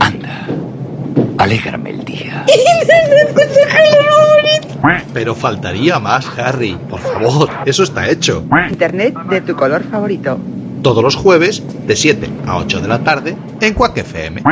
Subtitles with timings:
[0.00, 0.46] Anda,
[1.38, 2.44] alégrame el día.
[5.14, 6.76] Pero faltaría más, Harry.
[6.90, 8.44] Por favor, eso está hecho.
[8.70, 10.36] Internet de tu color favorito.
[10.82, 14.42] Todos los jueves, de 7 a 8 de la tarde, en Quack FM.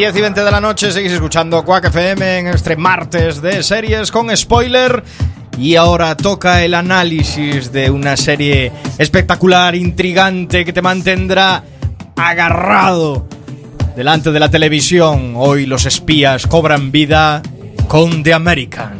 [0.00, 4.10] 10 y 20 de la noche seguís escuchando Quack FM en este martes de series
[4.10, 5.04] con spoiler.
[5.58, 11.62] Y ahora toca el análisis de una serie espectacular, intrigante, que te mantendrá
[12.16, 13.26] agarrado
[13.94, 15.34] delante de la televisión.
[15.36, 17.42] Hoy los espías cobran vida
[17.86, 18.99] con The American.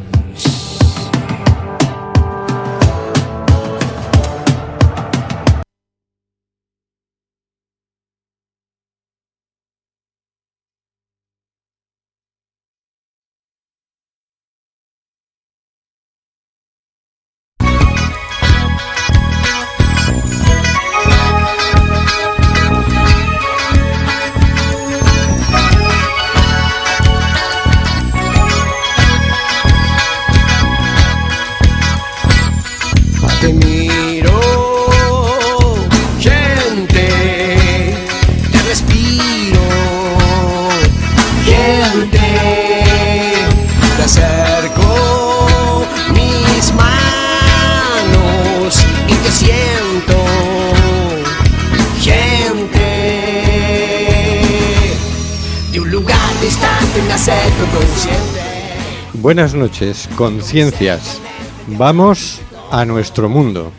[59.14, 61.20] Buenas noches, conciencias.
[61.67, 63.72] Vamos a nuestro mundo.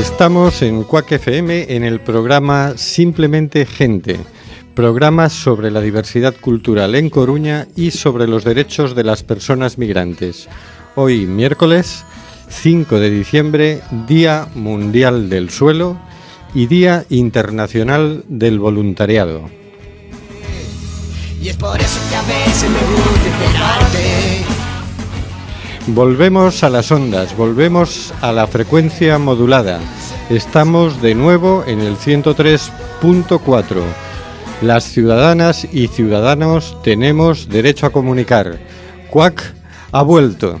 [0.00, 4.18] Estamos en Cuac FM en el programa Simplemente Gente,
[4.74, 10.48] programa sobre la diversidad cultural en Coruña y sobre los derechos de las personas migrantes.
[10.94, 12.04] Hoy, miércoles
[12.48, 16.07] 5 de diciembre, Día Mundial del Suelo
[16.54, 19.50] y Día Internacional del Voluntariado.
[25.88, 29.80] Volvemos a las ondas, volvemos a la frecuencia modulada.
[30.28, 33.82] Estamos de nuevo en el 103.4.
[34.60, 38.58] Las ciudadanas y ciudadanos tenemos derecho a comunicar.
[39.08, 39.54] Cuac
[39.92, 40.60] ha vuelto.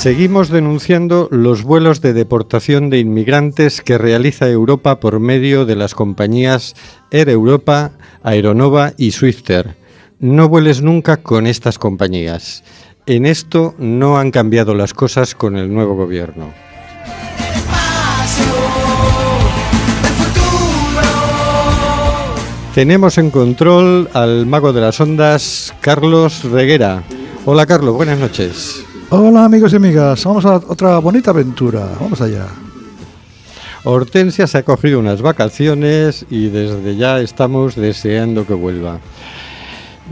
[0.00, 5.94] Seguimos denunciando los vuelos de deportación de inmigrantes que realiza Europa por medio de las
[5.94, 6.74] compañías
[7.10, 9.76] Air Europa, Aeronova y Swifter.
[10.18, 12.64] No vueles nunca con estas compañías.
[13.04, 16.50] En esto no han cambiado las cosas con el nuevo gobierno.
[22.74, 27.02] Tenemos en control al mago de las ondas, Carlos Reguera.
[27.44, 28.86] Hola Carlos, buenas noches.
[29.12, 32.46] Hola amigos y amigas, vamos a otra bonita aventura, vamos allá.
[33.82, 39.00] Hortensia se ha cogido unas vacaciones y desde ya estamos deseando que vuelva.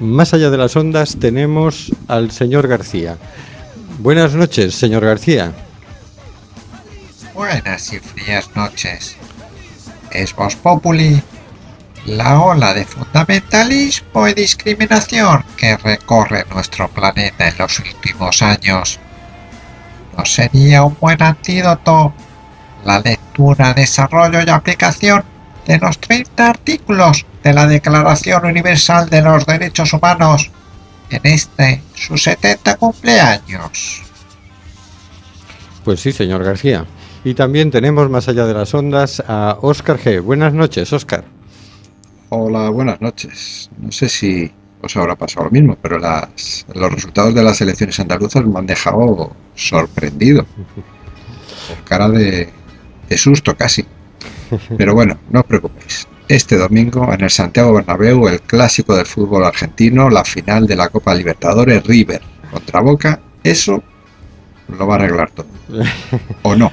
[0.01, 3.19] Más allá de las ondas tenemos al señor García.
[4.01, 5.53] Buenas noches, señor García.
[7.35, 9.17] Buenas y frías noches.
[10.11, 11.23] Es Vos Populi
[12.09, 18.99] la ola de fundamentalismo y discriminación que recorre nuestro planeta en los últimos años.
[20.17, 22.13] ¿No sería un buen antídoto
[22.85, 25.23] la lectura, desarrollo y aplicación
[25.67, 30.51] de los 30 artículos de la Declaración Universal de los Derechos Humanos
[31.11, 34.03] en este su 70 cumpleaños?
[35.85, 36.87] Pues sí, señor García.
[37.25, 40.23] Y también tenemos más allá de las ondas a Óscar G.
[40.23, 41.38] Buenas noches, Óscar.
[42.31, 43.71] Hola, buenas noches.
[43.79, 44.53] No sé si
[44.83, 48.67] os habrá pasado lo mismo, pero las, los resultados de las elecciones andaluzas me han
[48.67, 50.45] dejado sorprendido.
[51.69, 52.53] Con cara de,
[53.09, 53.87] de susto casi.
[54.77, 56.07] Pero bueno, no os preocupéis.
[56.29, 60.91] Este domingo en el Santiago Bernabéu, el clásico del fútbol argentino, la final de la
[60.91, 62.21] Copa Libertadores River
[62.51, 63.83] contra Boca, eso
[64.69, 65.47] lo va a arreglar todo.
[66.43, 66.71] ¿O no?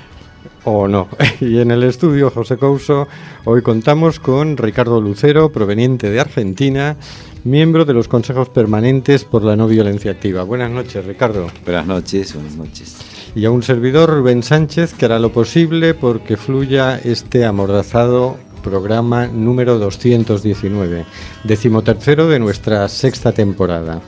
[0.65, 1.07] O no.
[1.39, 3.07] Y en el estudio José Couso,
[3.45, 6.97] hoy contamos con Ricardo Lucero, proveniente de Argentina,
[7.43, 10.43] miembro de los consejos permanentes por la no violencia activa.
[10.43, 11.47] Buenas noches, Ricardo.
[11.63, 12.97] Buenas noches, buenas noches.
[13.35, 19.27] Y a un servidor, Rubén Sánchez, que hará lo posible porque fluya este amordazado programa
[19.27, 21.05] número 219,
[21.43, 24.01] decimotercero de nuestra sexta temporada.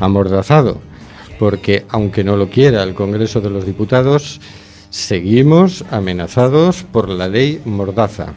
[0.00, 0.78] Amordazado,
[1.38, 4.40] porque aunque no lo quiera el Congreso de los Diputados,
[4.92, 8.34] seguimos amenazados por la ley Mordaza.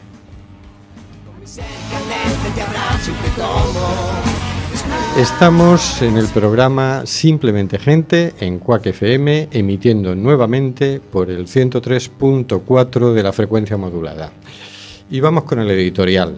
[5.18, 13.22] Estamos en el programa Simplemente Gente en Cuac FM, emitiendo nuevamente por el 103.4 de
[13.22, 14.32] la frecuencia modulada.
[15.10, 16.36] Y vamos con el editorial.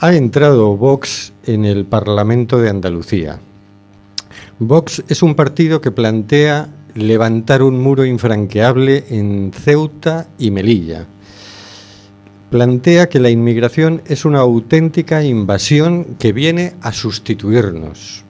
[0.00, 3.40] Ha entrado Vox en el Parlamento de Andalucía.
[4.58, 11.06] Vox es un partido que plantea levantar un muro infranqueable en Ceuta y Melilla.
[12.50, 18.24] Plantea que la inmigración es una auténtica invasión que viene a sustituirnos,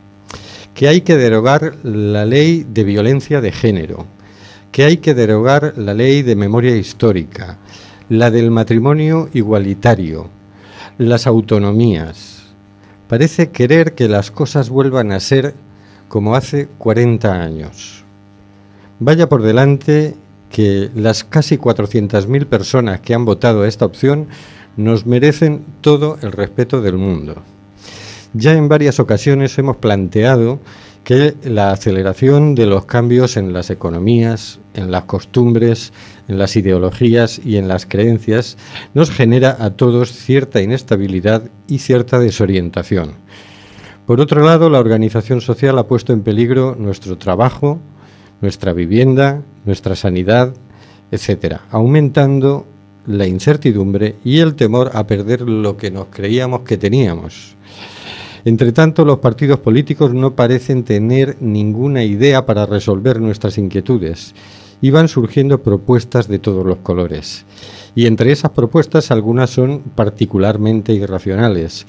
[0.74, 4.06] que hay que derogar la ley de violencia de género,
[4.70, 7.58] que hay que derogar la ley de memoria histórica,
[8.08, 10.30] la del matrimonio igualitario,
[10.98, 12.42] las autonomías.
[13.08, 15.54] Parece querer que las cosas vuelvan a ser
[16.08, 18.01] como hace 40 años.
[19.04, 20.14] Vaya por delante
[20.48, 24.28] que las casi 400.000 personas que han votado a esta opción
[24.76, 27.34] nos merecen todo el respeto del mundo.
[28.32, 30.60] Ya en varias ocasiones hemos planteado
[31.02, 35.92] que la aceleración de los cambios en las economías, en las costumbres,
[36.28, 38.56] en las ideologías y en las creencias
[38.94, 43.14] nos genera a todos cierta inestabilidad y cierta desorientación.
[44.06, 47.80] Por otro lado, la organización social ha puesto en peligro nuestro trabajo,
[48.42, 50.52] nuestra vivienda, nuestra sanidad,
[51.10, 52.66] etcétera, aumentando
[53.06, 57.56] la incertidumbre y el temor a perder lo que nos creíamos que teníamos.
[58.44, 64.34] Entre tanto, los partidos políticos no parecen tener ninguna idea para resolver nuestras inquietudes
[64.80, 67.44] y van surgiendo propuestas de todos los colores.
[67.94, 71.86] Y entre esas propuestas algunas son particularmente irracionales.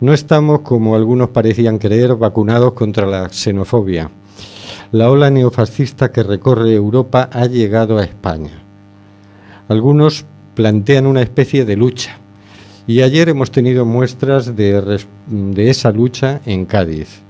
[0.00, 4.10] No estamos, como algunos parecían creer, vacunados contra la xenofobia
[4.92, 8.62] la ola neofascista que recorre Europa ha llegado a España.
[9.68, 10.24] Algunos
[10.54, 12.16] plantean una especie de lucha
[12.86, 14.98] y ayer hemos tenido muestras de,
[15.56, 17.20] esa lucha en Cádiz.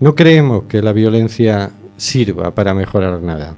[0.00, 3.54] No creemos que la violencia sirva para mejorar nada.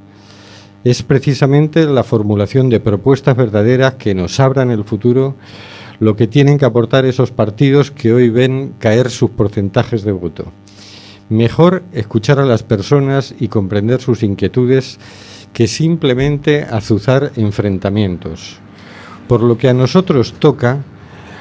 [0.85, 5.35] Es precisamente la formulación de propuestas verdaderas que nos abran el futuro
[5.99, 10.53] lo que tienen que aportar esos partidos que hoy ven caer sus porcentajes de voto.
[11.34, 15.00] Mejor escuchar a las personas y comprender sus inquietudes
[15.52, 18.58] que simplemente azuzar enfrentamientos.
[19.26, 20.84] Por lo que a nosotros toca,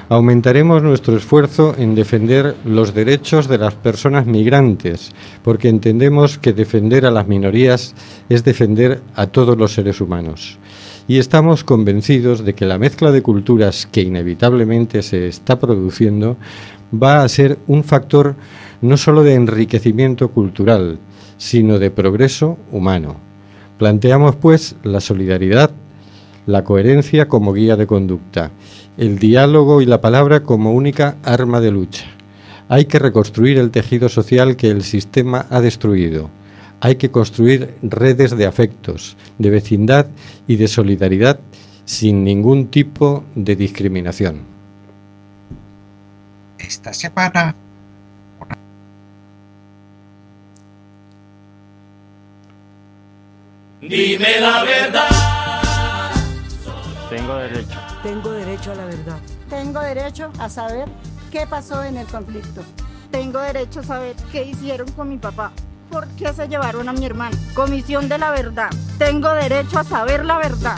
[0.09, 5.11] aumentaremos nuestro esfuerzo en defender los derechos de las personas migrantes,
[5.43, 7.93] porque entendemos que defender a las minorías
[8.29, 10.57] es defender a todos los seres humanos.
[11.07, 16.35] Y estamos convencidos de que la mezcla de culturas que inevitablemente se está produciendo
[16.91, 18.35] va a ser un factor
[18.83, 21.00] no solo de enriquecimiento cultural,
[21.38, 23.15] sino de progreso humano.
[23.80, 25.71] Planteamos, pues, la solidaridad,
[26.45, 28.51] la coherencia como guía de conducta,
[28.97, 32.05] el diálogo y la palabra como única arma de lucha.
[32.67, 36.29] Hay que reconstruir el tejido social que el sistema ha destruido.
[36.81, 40.07] Hay que construir redes de afectos, de vecindad
[40.46, 41.39] y de solidaridad
[41.86, 44.41] sin ningún tipo de discriminación.
[46.60, 47.55] Esta semana
[53.89, 55.09] Dime la verdad.
[57.09, 57.79] Tengo derecho.
[58.01, 59.17] Tengo derecho a la verdad.
[59.49, 60.87] Tengo derecho a saber
[61.31, 62.63] qué pasó en el conflicto.
[63.11, 65.51] Tengo derecho a saber qué hicieron con mi papá.
[65.91, 67.35] ¿Por qué se llevaron a mi hermano?
[67.53, 68.69] Comisión de la verdad.
[68.97, 70.77] Tengo derecho a saber la verdad.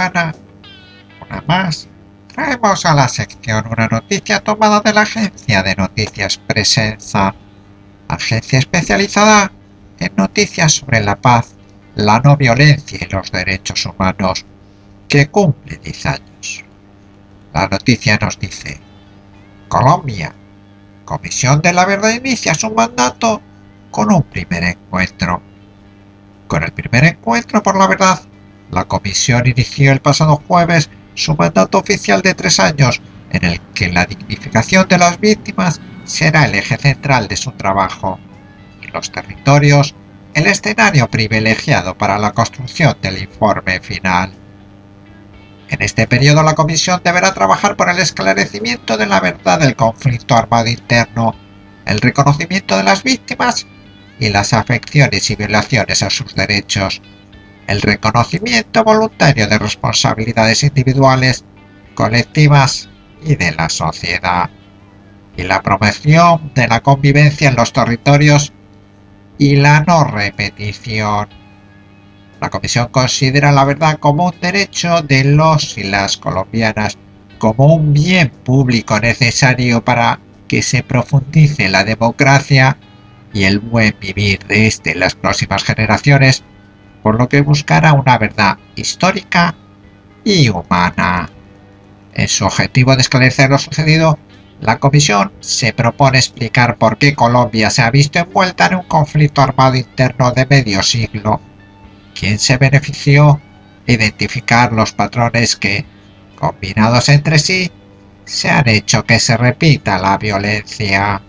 [0.00, 0.34] Semana,
[1.20, 1.86] una más,
[2.34, 7.34] traemos a la sección una noticia tomada de la agencia de noticias Presenza,
[8.08, 9.52] agencia especializada
[9.98, 11.54] en noticias sobre la paz,
[11.96, 14.46] la no violencia y los derechos humanos,
[15.06, 16.64] que cumple 10 años.
[17.52, 18.80] La noticia nos dice,
[19.68, 20.32] Colombia.
[21.04, 23.42] Comisión de la Verdad inicia su mandato
[23.90, 25.42] con un primer encuentro.
[26.46, 28.20] Con el primer encuentro por la verdad,
[28.70, 33.00] la comisión inició el pasado jueves su mandato oficial de tres años,
[33.30, 38.18] en el que la dignificación de las víctimas será el eje central de su trabajo,
[38.82, 39.94] y los territorios
[40.34, 44.32] el escenario privilegiado para la construcción del informe final.
[45.68, 50.36] En este periodo la Comisión deberá trabajar por el esclarecimiento de la verdad del conflicto
[50.36, 51.34] armado interno,
[51.86, 53.66] el reconocimiento de las víctimas
[54.18, 57.00] y las afecciones y violaciones a sus derechos,
[57.70, 61.44] el reconocimiento voluntario de responsabilidades individuales,
[61.94, 62.88] colectivas
[63.22, 64.50] y de la sociedad,
[65.36, 68.52] y la promoción de la convivencia en los territorios
[69.38, 71.28] y la no repetición.
[72.40, 76.98] La Comisión considera la verdad como un derecho de los y las colombianas,
[77.38, 82.76] como un bien público necesario para que se profundice la democracia
[83.32, 86.42] y el buen vivir de este las próximas generaciones,
[87.02, 89.54] por lo que buscará una verdad histórica
[90.24, 91.28] y humana.
[92.14, 94.18] En su objetivo de esclarecer lo sucedido,
[94.60, 99.40] la Comisión se propone explicar por qué Colombia se ha visto envuelta en un conflicto
[99.40, 101.40] armado interno de medio siglo,
[102.14, 103.40] quién se benefició,
[103.86, 105.86] identificar los patrones que,
[106.38, 107.70] combinados entre sí,
[108.26, 111.22] se han hecho que se repita la violencia.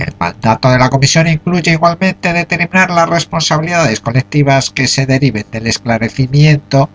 [0.00, 5.66] El mandato de la Comisión incluye igualmente determinar las responsabilidades colectivas que se deriven del
[5.66, 6.88] esclarecimiento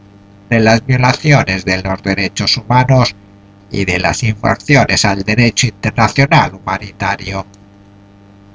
[0.50, 3.16] de las violaciones de los derechos humanos
[3.70, 7.46] y de las infracciones al derecho internacional humanitario.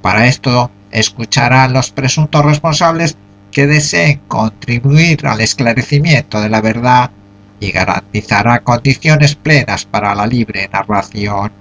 [0.02, 3.16] Para esto, escuchará a los presuntos responsables
[3.52, 7.12] que deseen contribuir al esclarecimiento de la verdad
[7.61, 11.52] y garantizará condiciones plenas para la libre narración.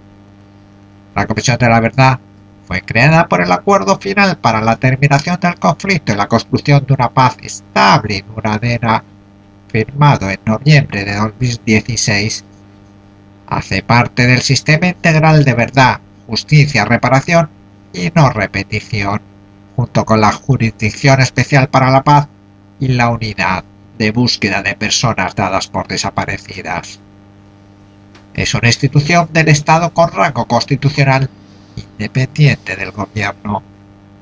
[1.13, 2.19] La Comisión de la Verdad
[2.69, 6.93] fue creada por el acuerdo final para la terminación del conflicto y la construcción de
[6.93, 9.03] una paz estable y duradera,
[9.69, 12.45] firmado en noviembre de 2016
[13.47, 17.49] hace parte del sistema integral de verdad, justicia, reparación
[17.91, 19.19] y no repetición,
[19.75, 22.27] junto con la Jurisdicción Especial para la Paz
[22.79, 23.63] y la Unidad
[23.97, 26.99] de Búsqueda de Personas dadas por desaparecidas.
[28.35, 31.31] Es una institución del Estado con rango constitucional
[31.99, 33.61] independiente del gobierno.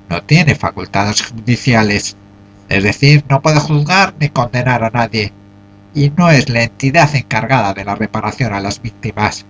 [0.10, 2.17] No tiene facultades judiciales,
[2.69, 5.31] es decir, no puede juzgar ni condenar a nadie,
[5.93, 9.46] y no es la entidad encargada de la reparación a las víctimas.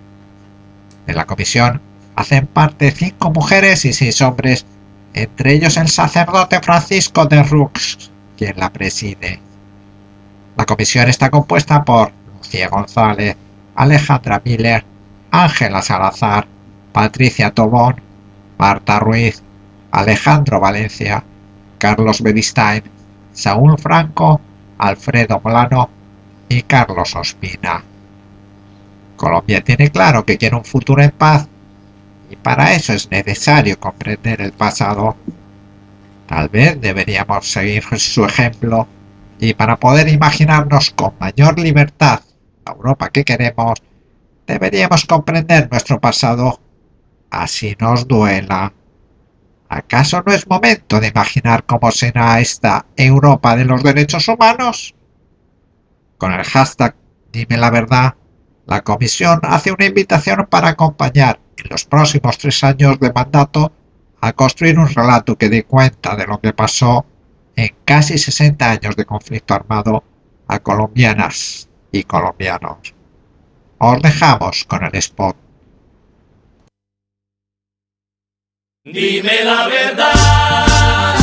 [1.06, 1.80] De la comisión
[2.16, 4.66] hacen parte cinco mujeres y seis hombres,
[5.14, 9.40] entre ellos el sacerdote Francisco de Rux, quien la preside.
[10.56, 13.36] La comisión está compuesta por Lucía González,
[13.74, 14.84] Alejandra Miller,
[15.30, 16.46] Ángela Salazar,
[16.92, 18.07] Patricia Tobón,
[18.58, 19.42] Marta Ruiz,
[19.92, 21.22] Alejandro Valencia,
[21.78, 22.82] Carlos Bedistain,
[23.32, 24.40] Saúl Franco,
[24.78, 25.88] Alfredo Molano
[26.48, 27.82] y Carlos Ospina.
[29.16, 31.48] Colombia tiene claro que quiere un futuro en paz
[32.30, 35.16] y para eso es necesario comprender el pasado.
[36.26, 38.86] Tal vez deberíamos seguir su ejemplo
[39.40, 42.20] y para poder imaginarnos con mayor libertad
[42.66, 43.80] la Europa que queremos,
[44.46, 46.60] deberíamos comprender nuestro pasado,
[47.30, 48.72] así nos duela.
[49.68, 54.94] ¿Acaso no es momento de imaginar cómo será esta Europa de los derechos humanos?
[56.16, 56.94] Con el hashtag
[57.32, 58.14] Dime la verdad,
[58.66, 63.72] la Comisión hace una invitación para acompañar en los próximos tres años de mandato
[64.20, 67.04] a construir un relato que dé cuenta de lo que pasó
[67.54, 70.02] en casi 60 años de conflicto armado
[70.46, 72.94] a colombianas y colombianos.
[73.78, 75.36] Os dejamos con el spot.
[78.92, 81.14] Dime la verdad.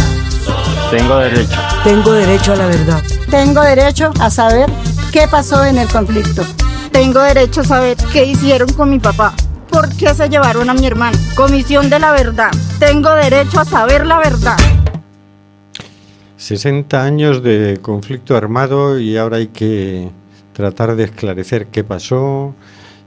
[0.92, 1.60] Tengo derecho.
[1.84, 3.04] Tengo derecho a la verdad.
[3.32, 4.70] Tengo derecho a saber
[5.12, 6.44] qué pasó en el conflicto.
[6.92, 9.34] Tengo derecho a saber qué hicieron con mi papá.
[9.72, 11.18] ¿Por qué se llevaron a mi hermano?
[11.34, 12.52] Comisión de la verdad.
[12.78, 14.58] Tengo derecho a saber la verdad.
[16.38, 20.12] 60 años de conflicto armado y ahora hay que
[20.54, 22.54] tratar de esclarecer qué pasó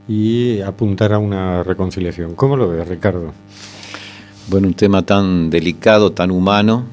[0.09, 2.35] y apuntar a una reconciliación.
[2.35, 3.31] ¿Cómo lo ves, Ricardo?
[4.49, 6.83] Bueno, un tema tan delicado, tan humano,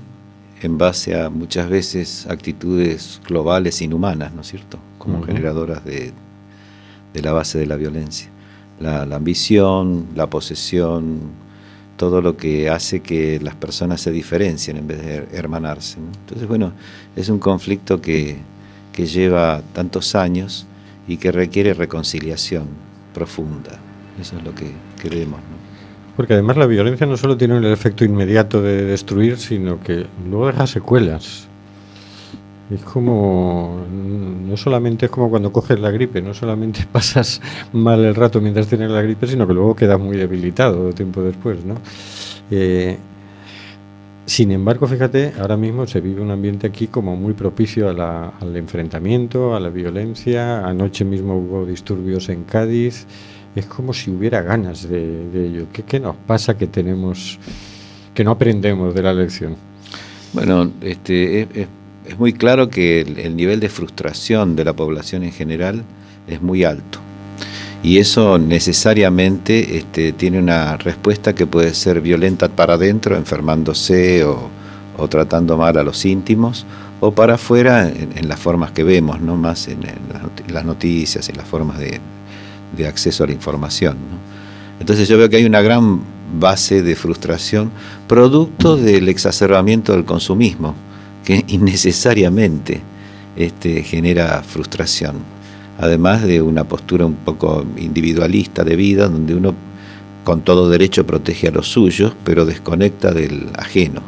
[0.60, 4.78] en base a muchas veces actitudes globales inhumanas, ¿no es cierto?
[4.98, 6.12] Como generadoras de,
[7.14, 8.28] de la base de la violencia.
[8.78, 11.20] La, la ambición, la posesión,
[11.96, 15.98] todo lo que hace que las personas se diferencien en vez de hermanarse.
[15.98, 16.08] ¿no?
[16.08, 16.72] Entonces, bueno,
[17.16, 18.36] es un conflicto que,
[18.92, 20.66] que lleva tantos años
[21.08, 22.66] y que requiere reconciliación
[23.14, 23.78] profunda.
[24.20, 25.40] Eso es lo que queremos.
[25.40, 25.55] ¿no?
[26.16, 30.46] Porque además la violencia no solo tiene el efecto inmediato de destruir, sino que luego
[30.46, 31.46] deja secuelas.
[32.70, 37.40] Es como, no solamente es como cuando coges la gripe, no solamente pasas
[37.72, 41.64] mal el rato mientras tienes la gripe, sino que luego quedas muy debilitado tiempo después,
[41.64, 41.74] ¿no?
[42.50, 42.96] Eh,
[44.24, 48.32] sin embargo, fíjate, ahora mismo se vive un ambiente aquí como muy propicio a la-
[48.40, 50.66] al enfrentamiento, a la violencia.
[50.66, 53.06] Anoche mismo hubo disturbios en Cádiz.
[53.56, 55.66] Es como si hubiera ganas de, de ello.
[55.72, 57.38] ¿Qué, qué nos pasa que tenemos,
[58.14, 59.56] que no aprendemos de la lección?
[60.32, 61.68] Bueno, este, es, es-
[62.06, 65.82] es muy claro que el, el nivel de frustración de la población en general
[66.28, 67.00] es muy alto.
[67.82, 74.48] Y eso necesariamente este, tiene una respuesta que puede ser violenta para adentro, enfermándose o,
[74.96, 76.64] o tratando mal a los íntimos,
[77.00, 80.48] o para afuera en, en las formas que vemos, no más en, en las noti-
[80.52, 81.98] las noticias, en las formas de,
[82.76, 83.94] de acceso a la información.
[83.94, 84.80] ¿no?
[84.80, 86.00] Entonces yo veo que hay una gran
[86.38, 87.70] base de frustración
[88.08, 90.74] producto del exacerbamiento del consumismo,
[91.24, 92.80] que innecesariamente
[93.36, 95.16] este, genera frustración,
[95.78, 99.54] además de una postura un poco individualista de vida, donde uno
[100.24, 104.02] con todo derecho protege a los suyos, pero desconecta del ajeno.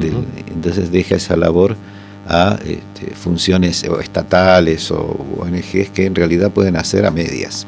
[0.00, 1.76] del- entonces deja esa labor
[2.26, 4.98] a este, funciones o estatales o
[5.38, 7.66] ONGs que en realidad pueden hacer a medias.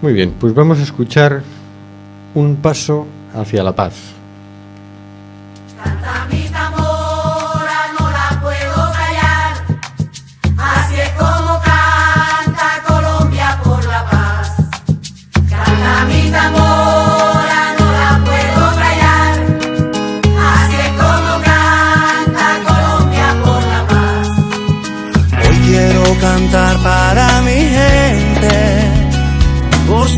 [0.00, 1.42] Muy bien, pues vamos a escuchar
[2.34, 3.94] un paso hacia la paz.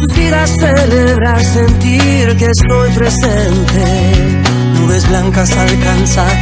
[0.09, 3.85] Vidas celebrar, sentir que estoy presente.
[4.75, 6.33] Nubes blancas alcanzar,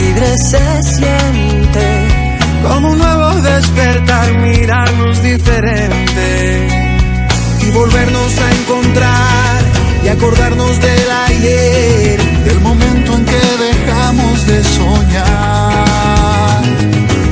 [0.00, 1.86] libre se siente,
[2.62, 6.68] como un nuevo despertar, mirarnos diferente
[7.60, 9.64] y volvernos a encontrar
[10.04, 16.62] y acordarnos del ayer, del momento en que dejamos de soñar.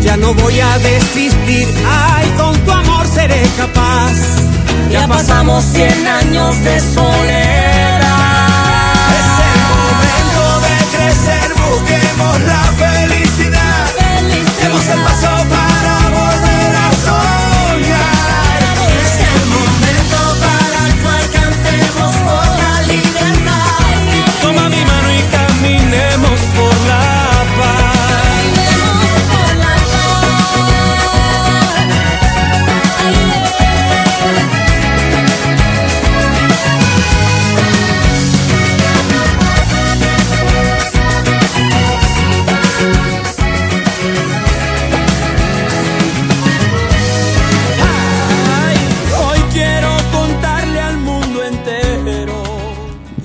[0.02, 4.12] Ya no voy a desistir, ay, con tu amor seré capaz.
[4.90, 8.00] Ya pasamos 100 años de soledad.
[9.18, 13.86] Es el momento de crecer, busquemos la felicidad.
[14.60, 15.73] Demos el paso para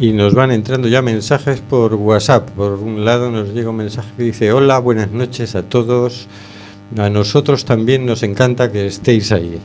[0.09, 2.49] Y nos van entrando ya mensajes por WhatsApp.
[2.49, 6.27] Por un lado nos llega un mensaje que dice, hola, buenas noches a todos.
[6.97, 9.59] A nosotros también nos encanta que estéis ahí.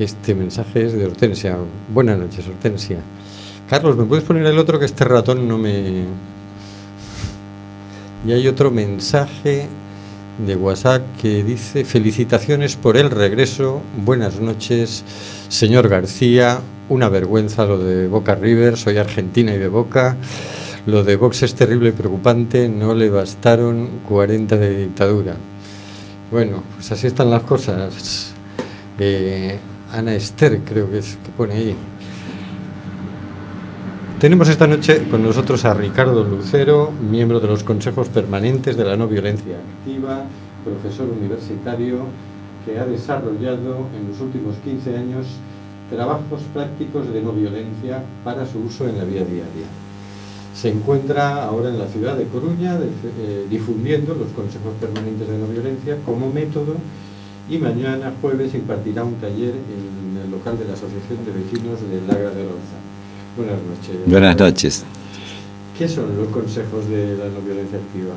[0.00, 1.58] Este mensaje es de Hortensia.
[1.94, 2.98] Buenas noches, Hortensia.
[3.70, 6.06] Carlos, ¿me puedes poner el otro que este ratón no me...
[8.26, 9.68] Y hay otro mensaje
[10.38, 15.04] de WhatsApp que dice felicitaciones por el regreso, buenas noches,
[15.48, 20.16] señor García, una vergüenza lo de Boca River, soy argentina y de Boca,
[20.86, 25.36] lo de Vox es terrible y preocupante, no le bastaron 40 de dictadura.
[26.30, 28.32] Bueno, pues así están las cosas.
[28.98, 29.58] Eh,
[29.92, 31.76] Ana Esther creo que es que pone ahí.
[34.20, 38.96] Tenemos esta noche con nosotros a Ricardo Lucero, miembro de los consejos permanentes de la
[38.96, 40.24] no violencia activa,
[40.64, 41.98] profesor universitario
[42.66, 45.26] que ha desarrollado en los últimos 15 años
[45.88, 49.70] trabajos prácticos de no violencia para su uso en la vida diaria.
[50.52, 55.46] Se encuentra ahora en la ciudad de Coruña eh, difundiendo los consejos permanentes de no
[55.46, 56.74] violencia como método
[57.48, 62.00] y mañana jueves impartirá un taller en el local de la Asociación de Vecinos de
[62.12, 62.97] Lagra de Loza.
[63.38, 63.96] Buenas noches.
[64.06, 64.84] Buenas noches.
[65.78, 68.14] ¿Qué son los consejos de la no violencia activa?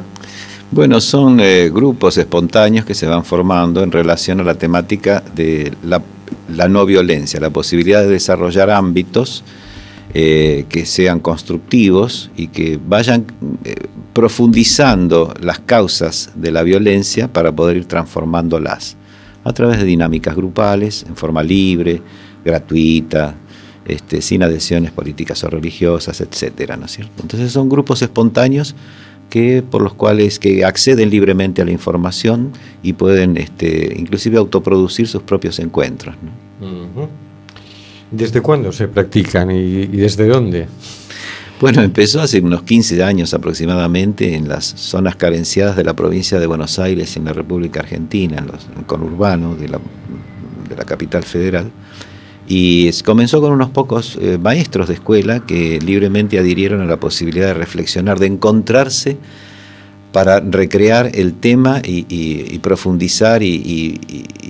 [0.71, 5.73] Bueno, son eh, grupos espontáneos que se van formando en relación a la temática de
[5.83, 6.01] la,
[6.49, 9.43] la no violencia, la posibilidad de desarrollar ámbitos
[10.15, 13.27] eh, que sean constructivos y que vayan
[13.63, 13.75] eh,
[14.13, 18.97] profundizando las causas de la violencia para poder ir transformándolas
[19.43, 22.01] a través de dinámicas grupales, en forma libre,
[22.43, 23.35] gratuita,
[23.85, 27.21] este, sin adhesiones políticas o religiosas, etcétera, ¿no es cierto?
[27.21, 28.75] Entonces son grupos espontáneos
[29.29, 32.51] que por los cuales que acceden libremente a la información
[32.83, 36.15] y pueden este, inclusive autoproducir sus propios encuentros.
[36.61, 37.09] ¿no?
[38.11, 40.67] ¿Desde cuándo se practican y, y desde dónde?
[41.61, 46.47] Bueno, empezó hace unos 15 años aproximadamente en las zonas carenciadas de la provincia de
[46.47, 49.79] Buenos Aires en la República Argentina, en los en el conurbano de la,
[50.67, 51.71] de la capital federal.
[52.47, 57.47] Y comenzó con unos pocos eh, maestros de escuela que libremente adhirieron a la posibilidad
[57.47, 59.17] de reflexionar, de encontrarse
[60.11, 63.99] para recrear el tema y, y- y profundizar y,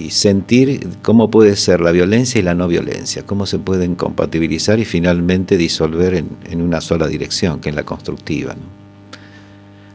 [0.09, 4.85] sentir cómo puede ser la violencia y la no violencia, cómo se pueden compatibilizar y
[4.85, 8.53] finalmente disolver en, en una sola dirección, que es la constructiva.
[8.55, 8.61] ¿no?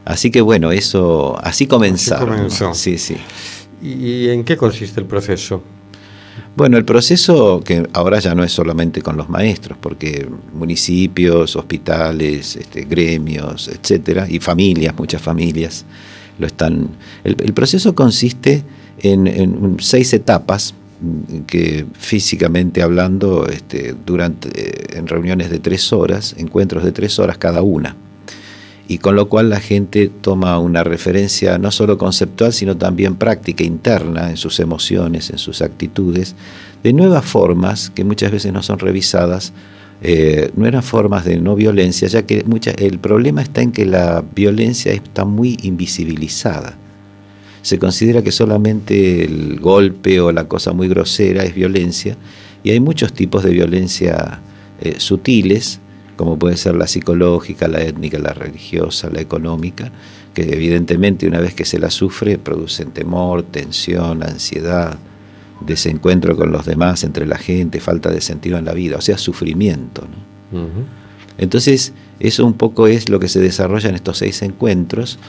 [0.05, 2.49] Así que bueno, eso, así comenzaron.
[2.73, 3.17] Sí, sí.
[3.81, 5.61] ¿Y en qué consiste el proceso?
[6.55, 12.55] Bueno, el proceso que ahora ya no es solamente con los maestros, porque municipios, hospitales,
[12.55, 15.85] este, gremios, etcétera, y familias, muchas familias
[16.39, 16.89] lo están.
[17.23, 18.63] El, proceso consiste
[18.99, 26.35] en, seis etapas mm, que físicamente hablando, este, durante eh, en reuniones de tres horas,
[26.37, 27.95] encuentros de tres horas cada una
[28.87, 33.63] y con lo cual la gente toma una referencia no solo conceptual, sino también práctica
[33.63, 36.35] interna en sus emociones, en sus actitudes,
[36.83, 39.51] de nuevas formas que muchas veces no son revisadas,
[40.01, 42.45] eh, nuevas formas de no violencia, ya que
[42.77, 46.77] el problema está en que la violencia está muy invisibilizada.
[47.63, 52.15] Se considera que solamente el golpe o la cosa muy grosera es violencia,
[52.63, 54.39] y hay muchos tipos de violencia
[54.79, 55.81] eh, sutiles,
[56.17, 59.91] como puede ser la psicológica, la étnica, la religiosa, la económica,
[60.33, 64.97] que evidentemente una vez que se la sufre producen temor, tensión, ansiedad,
[65.61, 69.17] desencuentro con los demás, entre la gente, falta de sentido en la vida, o sea,
[69.17, 70.03] sufrimiento.
[70.51, 70.67] ¿no?
[71.37, 75.19] Entonces, eso un poco es lo que se desarrolla en estos seis encuentros.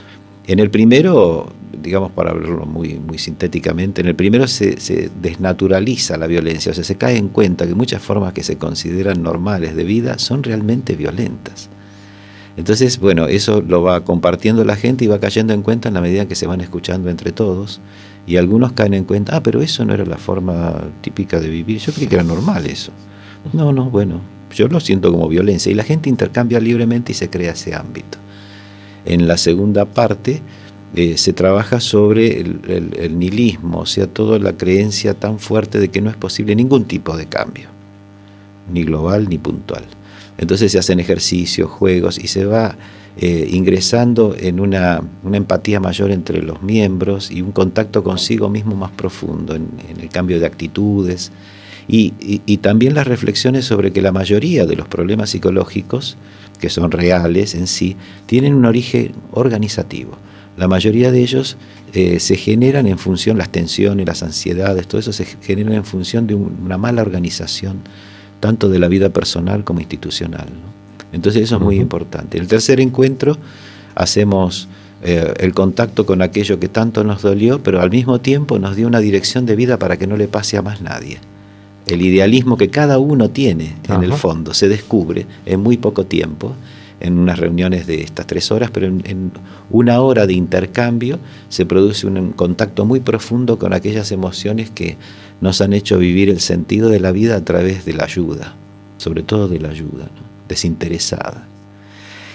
[0.48, 1.46] En el primero,
[1.82, 6.84] digamos para hablarlo muy, sintéticamente, en el primero se, se desnaturaliza la violencia, o sea,
[6.84, 10.96] se cae en cuenta que muchas formas que se consideran normales de vida son realmente
[10.96, 11.68] violentas.
[12.56, 16.00] Entonces, bueno, eso lo va compartiendo la gente y va cayendo en cuenta en la
[16.00, 17.80] medida que se van escuchando entre todos.
[18.26, 21.78] Y algunos caen en cuenta, ah, pero eso no era la forma típica de vivir,
[21.78, 22.90] yo creí que era normal eso.
[23.52, 24.22] No, no, bueno,
[24.54, 28.18] yo lo siento como violencia y la gente intercambia libremente y se crea ese ámbito.
[29.08, 30.42] En la segunda parte
[30.94, 36.02] eh, se trabaja sobre el, nihilismo, o sea, toda la creencia tan fuerte de que
[36.02, 37.68] no es posible ningún tipo de cambio,
[38.70, 39.84] ni global ni puntual.
[40.36, 42.76] Entonces se hacen ejercicios, juegos y se va
[43.16, 45.00] eh, ingresando en una,
[45.32, 50.38] empatía mayor entre los miembros y un contacto consigo mismo más profundo en el cambio
[50.38, 51.32] de actitudes
[51.88, 56.16] y, y- y también las reflexiones sobre que la mayoría de los problemas psicológicos,
[56.60, 57.96] que son reales en sí,
[58.26, 60.12] tienen un origen organizativo.
[60.56, 61.56] La mayoría de ellos
[61.94, 66.26] eh, se generan en función, las tensiones, las ansiedades, todo eso se generan en función
[66.26, 67.78] de un- una mala organización,
[68.40, 70.46] tanto de la vida personal como institucional.
[70.46, 70.68] ¿no?
[71.12, 72.36] Entonces eso es muy importante.
[72.36, 73.38] En el tercer encuentro
[73.94, 74.68] hacemos
[75.02, 78.88] eh, el contacto con aquello que tanto nos dolió, pero al mismo tiempo nos dio
[78.88, 81.20] una dirección de vida para que no le pase a más nadie.
[81.88, 86.52] El idealismo que cada uno tiene en el fondo se descubre en muy poco tiempo,
[87.00, 89.32] en unas reuniones de estas tres horas, pero en, en
[89.70, 94.96] una hora de intercambio se produce un contacto muy profundo con aquellas emociones que
[95.40, 98.54] nos han hecho vivir el sentido de la vida a través de la ayuda,
[98.98, 100.28] sobre todo de la ayuda, ¿no?
[100.48, 101.46] desinteresada.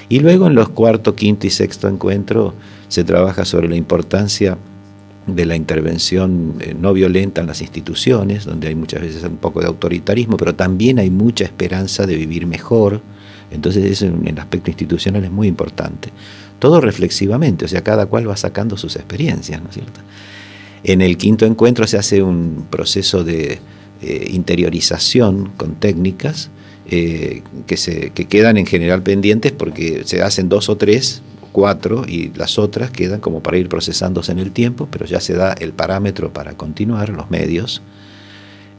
[0.10, 2.54] Y luego en los cuarto, quinto y sexto encuentro
[2.88, 4.58] se trabaja sobre la importancia
[5.28, 9.62] de la intervención eh, no violenta en las instituciones, donde hay muchas veces un poco
[9.62, 13.02] de autoritarismo, pero también hay mucha esperanza de vivir mejor.
[13.52, 16.10] Entonces eso en el aspecto institucional es muy importante.
[16.60, 20.00] Todo reflexivamente, o sea, cada cual va sacando sus experiencias, ¿no es cierto?
[20.84, 23.60] En el quinto encuentro se hace un proceso de
[24.02, 26.50] eh, interiorización con técnicas
[26.90, 31.22] eh, que, se, que quedan en general pendientes porque se hacen dos o tres,
[31.54, 35.34] cuatro, y las otras quedan como para ir procesándose en el tiempo, pero ya se
[35.34, 37.82] da el parámetro para continuar, los medios.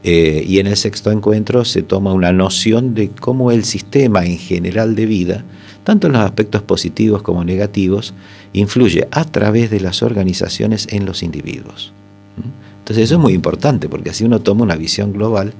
[0.03, 4.37] Eh, y en el sexto encuentro se toma una noción de cómo el sistema en
[4.37, 5.43] general de vida,
[5.83, 8.13] tanto en los aspectos positivos como negativos,
[8.53, 11.91] influye a través de las organizaciones en los individuos.
[12.37, 12.65] ¿Mm?
[12.79, 15.53] Entonces eso es muy importante porque así uno toma una visión global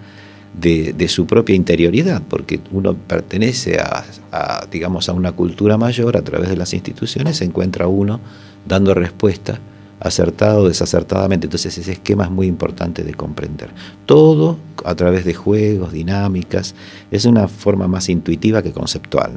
[0.60, 6.50] de, su propia interioridad, porque uno pertenece a, digamos, a una cultura mayor a través
[6.50, 8.20] de las instituciones, se encuentra uno
[8.68, 9.60] dando respuesta
[10.00, 11.48] acertado o desacertadamente.
[11.48, 13.70] Entonces ese esquema es muy importante de comprender.
[14.06, 16.76] Todo a través de juegos, dinámicas,
[17.12, 19.32] es una forma más intuitiva que conceptual.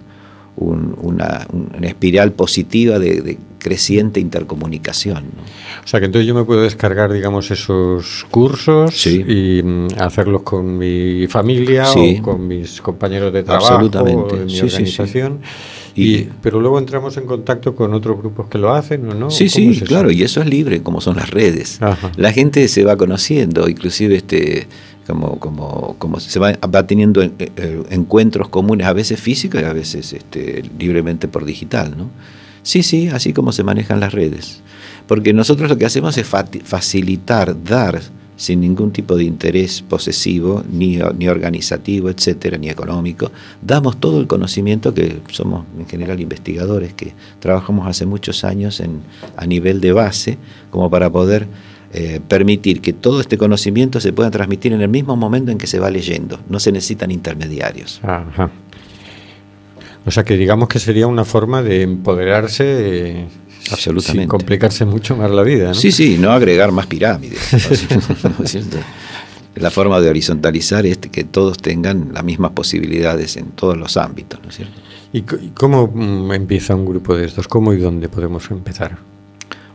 [0.57, 5.25] un, una, una, espiral positiva de, de creciente intercomunicación.
[5.25, 5.43] ¿no?
[5.83, 9.25] O sea que entonces yo me puedo descargar, digamos, esos cursos sí.
[9.27, 12.19] y mm, hacerlos con mi familia sí.
[12.21, 15.41] o con mis compañeros de trabajo o en mi sí, organización.
[15.97, 19.31] Y, y, pero luego entramos en contacto con otros grupos que lo hacen, ¿o no?
[19.33, 21.83] Sí, sí, es claro, y eso es libre, como son las redes.
[21.83, 22.13] Ajá.
[22.17, 24.69] La gente se va conociendo, inclusive este
[25.09, 29.65] como, como, como se va, va teniendo en, eh, encuentros comunes, a veces físicos y
[29.65, 32.11] a veces este, libremente por digital, ¿no?
[32.67, 34.61] Sí, sí, así como se manejan las redes.
[35.07, 38.01] Porque nosotros lo que hacemos es facilitar, dar,
[38.35, 43.31] sin ningún tipo de interés posesivo, ni, ni organizativo, etcétera, ni económico,
[43.63, 49.01] damos todo el conocimiento que somos en general investigadores, que trabajamos hace muchos años en,
[49.37, 50.37] a nivel de base,
[50.73, 51.47] como para poder
[51.93, 55.69] eh, permitir que todo este conocimiento se pueda transmitir en el mismo momento en que
[55.69, 56.41] se va leyendo.
[56.49, 58.01] No se necesitan intermediarios.
[58.03, 58.51] Ajá.
[60.07, 63.27] O sea que digamos que sería una forma de empoderarse eh,
[63.73, 64.23] Absolutamente.
[64.23, 65.69] sin complicarse mucho más la vida.
[65.69, 65.75] ¿no?
[65.75, 67.41] Sí, sí, no agregar más pirámides.
[67.53, 68.79] ¿no es cierto?
[69.57, 74.41] La forma de horizontalizar es que todos tengan las mismas posibilidades en todos los ámbitos,
[74.43, 74.81] ¿no es cierto?
[75.13, 77.49] ¿Y cómo mm, empieza un grupo de estos?
[77.49, 78.99] ¿Cómo y dónde podemos empezar?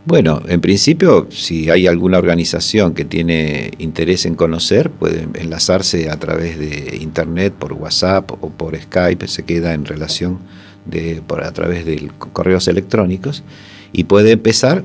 [0.04, 6.18] Bueno, en principio, si hay alguna organización que tiene interés en conocer, puede enlazarse a
[6.18, 10.40] través de Internet, por WhatsApp o por Skype, se queda en relación
[10.86, 13.44] de, por, a través de correos electrónicos
[13.92, 14.82] y puede empezar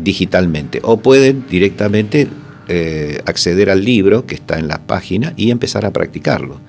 [0.00, 2.28] digitalmente o pueden directamente
[2.68, 6.60] eh, acceder al libro que está en la página y empezar a practicarlo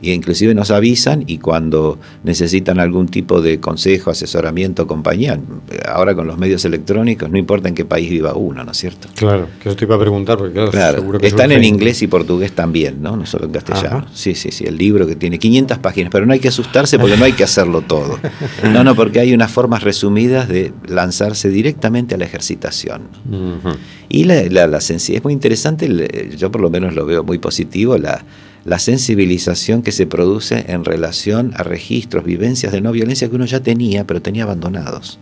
[0.00, 5.38] y inclusive nos avisan y cuando necesitan algún tipo de consejo, asesoramiento, compañía,
[5.86, 9.08] ahora con los medios electrónicos, no importa en qué país viva uno, ¿no es cierto?
[9.14, 12.02] Claro, que eso te iba a preguntar, porque claro, claro seguro que están en inglés
[12.02, 13.16] y portugués también, ¿no?
[13.16, 13.98] No solo en castellano.
[13.98, 14.06] Ajá.
[14.14, 17.16] Sí, sí, sí, el libro que tiene 500 páginas, pero no hay que asustarse porque
[17.16, 18.18] no hay que hacerlo todo.
[18.72, 23.02] No, no, porque hay unas formas resumidas de lanzarse directamente a la ejercitación.
[23.30, 23.76] Uh -huh.
[24.08, 27.38] Y la, la, la sencillez es muy interesante, yo por lo menos lo veo muy
[27.38, 28.24] positivo, la
[28.64, 33.46] la sensibilización que se produce en relación a registros, vivencias de no violencia que uno
[33.46, 35.18] ya tenía, pero tenía abandonados.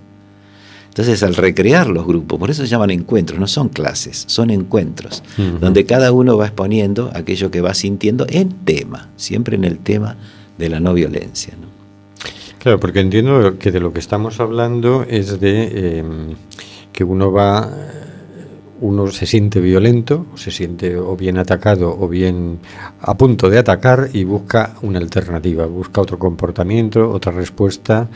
[0.89, 5.23] Entonces, al recrear los grupos, por eso se llaman encuentros, no son clases, son encuentros,
[5.37, 5.59] uh -huh.
[5.59, 10.17] donde cada uno va exponiendo aquello que va sintiendo en tema, siempre en el tema
[10.57, 11.53] de la no violencia.
[11.61, 11.67] ¿no?
[12.59, 16.05] Claro, porque entiendo que de lo que estamos hablando es de eh,
[16.93, 17.71] que uno va
[18.81, 22.59] uno se siente violento, se siente o bien atacado o bien
[23.01, 28.09] a punto de atacar y busca una alternativa, busca otro comportamiento, otra respuesta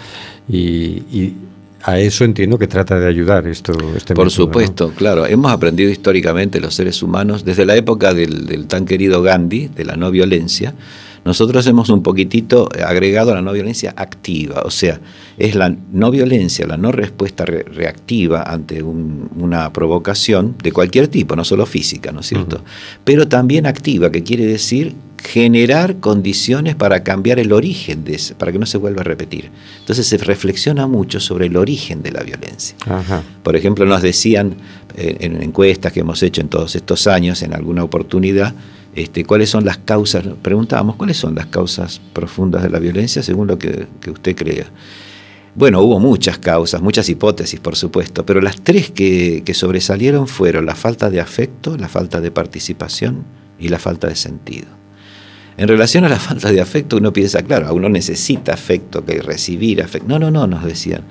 [0.49, 1.35] y, y
[1.83, 3.73] a eso entiendo que trata de ayudar esto.
[3.97, 4.95] Este Por método, supuesto, ¿no?
[4.95, 5.27] claro.
[5.27, 9.85] Hemos aprendido históricamente los seres humanos, desde la época del, del, tan querido Gandhi, de
[9.85, 10.75] la no violencia,
[11.25, 15.01] Nosotros hemos un poquitito agregado la no violencia activa, o sea,
[15.37, 21.09] es la no violencia, la no respuesta re- reactiva ante un- una provocación de cualquier
[21.09, 22.63] tipo, no solo física, ¿no es cierto?
[23.05, 28.51] Pero también activa, que quiere decir generar condiciones para cambiar el origen de ese, para
[28.53, 29.51] que no se vuelva a repetir.
[29.81, 32.75] Entonces se reflexiona mucho sobre el origen de la violencia.
[32.87, 33.23] Ajá.
[33.43, 34.55] Por ejemplo, nos decían
[34.97, 38.55] eh, en encuestas que hemos hecho en todos estos años, en alguna oportunidad,
[38.95, 43.47] este, cuáles son las causas, preguntábamos, ¿cuáles son las causas profundas de la violencia según
[43.47, 44.67] lo que, usted crea?
[45.55, 50.75] Bueno, hubo muchas causas, muchas hipótesis, por supuesto, pero las tres que, sobresalieron fueron la
[50.75, 53.25] falta de afecto, la falta de participación
[53.59, 54.67] y la falta de sentido.
[55.57, 59.83] En relación a la falta de afecto, uno piensa, claro, uno necesita afecto, que recibir
[59.83, 60.09] afecto.
[60.09, 61.03] No, no, no, nos decían.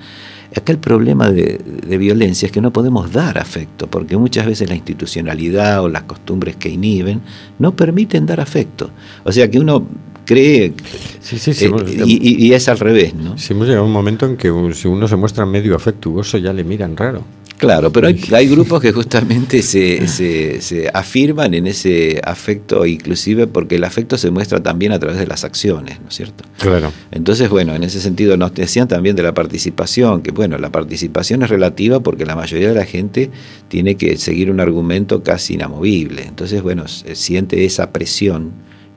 [0.56, 4.68] Acá el problema de, de violencia es que no podemos dar afecto, porque muchas veces
[4.68, 7.20] la institucionalidad o las costumbres que inhiben
[7.58, 8.90] no permiten dar afecto.
[9.24, 9.86] O sea que uno
[10.24, 10.74] cree
[11.20, 13.36] Sí, sí, sí, eh, y, es al revés, ¿no?
[13.36, 16.52] Si hemos llegado a un momento en que si uno se muestra medio afectuoso ya
[16.52, 17.22] le miran raro.
[17.60, 23.46] Claro, pero hay, hay grupos que justamente se, se- se afirman en ese afecto, inclusive
[23.46, 26.42] porque el afecto se muestra también a través de las acciones, ¿no es cierto?
[26.58, 26.90] Claro.
[27.12, 31.42] Entonces, bueno, en ese sentido nos decían también de la participación, que bueno, la participación
[31.42, 33.30] es relativa porque la mayoría de la gente
[33.68, 36.22] tiene que seguir un argumento casi inamovible.
[36.26, 38.52] Entonces, bueno, se siente esa presión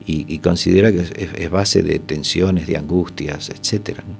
[0.06, 4.02] y, y considera que es, es base de tensiones, de angustias, etcétera.
[4.08, 4.14] ¿no?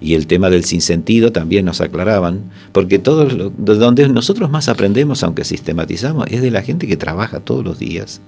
[0.00, 2.40] Y el tema del sinsentido también nos aclaraban,
[2.72, 6.96] porque todo lo- de donde nosotros más aprendemos, aunque sistematizamos, es de la gente que
[6.96, 8.20] trabaja todos los días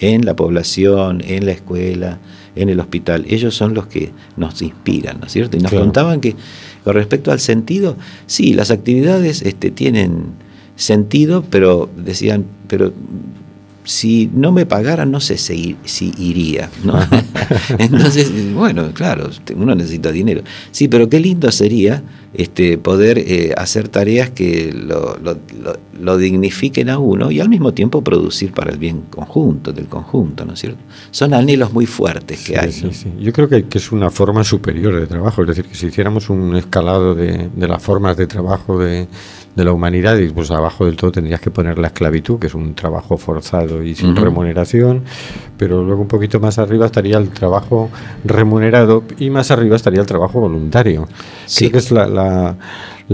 [0.00, 2.18] en la población, en la escuela,
[2.56, 3.24] en el hospital.
[3.28, 5.56] Ellos son los que nos inspiran, ¿no es cierto?
[5.56, 5.84] Y nos Claro.
[5.84, 6.34] contaban que
[6.82, 10.24] con respecto al sentido, sí, las actividades este, tienen
[10.74, 12.92] sentido, pero decían, pero
[13.84, 16.70] si no me pagaran, no sé si, ir- si iría.
[16.84, 16.94] ¿no?
[17.78, 20.42] Entonces, bueno, claro, uno necesita dinero.
[20.70, 22.02] Sí, pero qué lindo sería
[22.34, 27.48] este, poder eh, hacer tareas que lo, lo- lo- lo dignifiquen a uno y al
[27.48, 30.78] mismo tiempo producir para el bien conjunto, del conjunto, ¿no es cierto?
[31.10, 32.72] Son anhelos muy fuertes que Sí, hay.
[32.72, 32.92] sí, ¿no?
[32.92, 33.08] sí.
[33.20, 36.30] Yo creo que, que es una forma superior de trabajo, es decir, que si hiciéramos
[36.30, 39.06] un escalado de, de las formas de trabajo de,
[39.54, 42.54] de la humanidad, y pues abajo del todo tendrías que poner la esclavitud, que es
[42.54, 45.02] un trabajo forzado y sin remuneración,
[45.58, 47.90] pero luego un poquito más arriba estaría el trabajo
[48.24, 51.06] remunerado y más arriba estaría el trabajo voluntario.
[51.46, 51.64] Sí.
[51.68, 52.56] Creo que es la, la-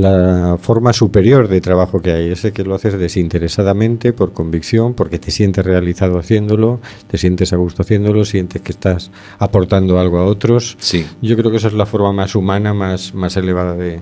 [0.00, 5.18] la forma superior de trabajo que hay, ese que lo haces desinteresadamente, por convicción, porque
[5.18, 6.80] te sientes realizado haciéndolo,
[7.10, 10.76] te sientes a gusto haciéndolo, sientes que estás aportando algo a otros.
[10.80, 11.06] Sí.
[11.22, 14.00] Yo creo que esa es la forma más humana, más, más elevada de,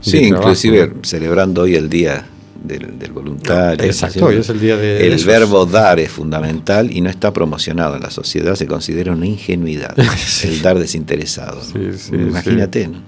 [0.00, 2.26] Sí, inclusive celebrando hoy el día
[2.62, 3.84] del, del voluntario.
[3.86, 5.26] Exacto, ¿no hoy es el día de- El esos.
[5.26, 9.94] verbo dar es fundamental y no está promocionado en la sociedad, se considera una ingenuidad,
[10.44, 11.56] el dar desinteresado.
[11.74, 11.92] ¿no?
[11.92, 12.98] Sí, sí, Imagínate, ¿no?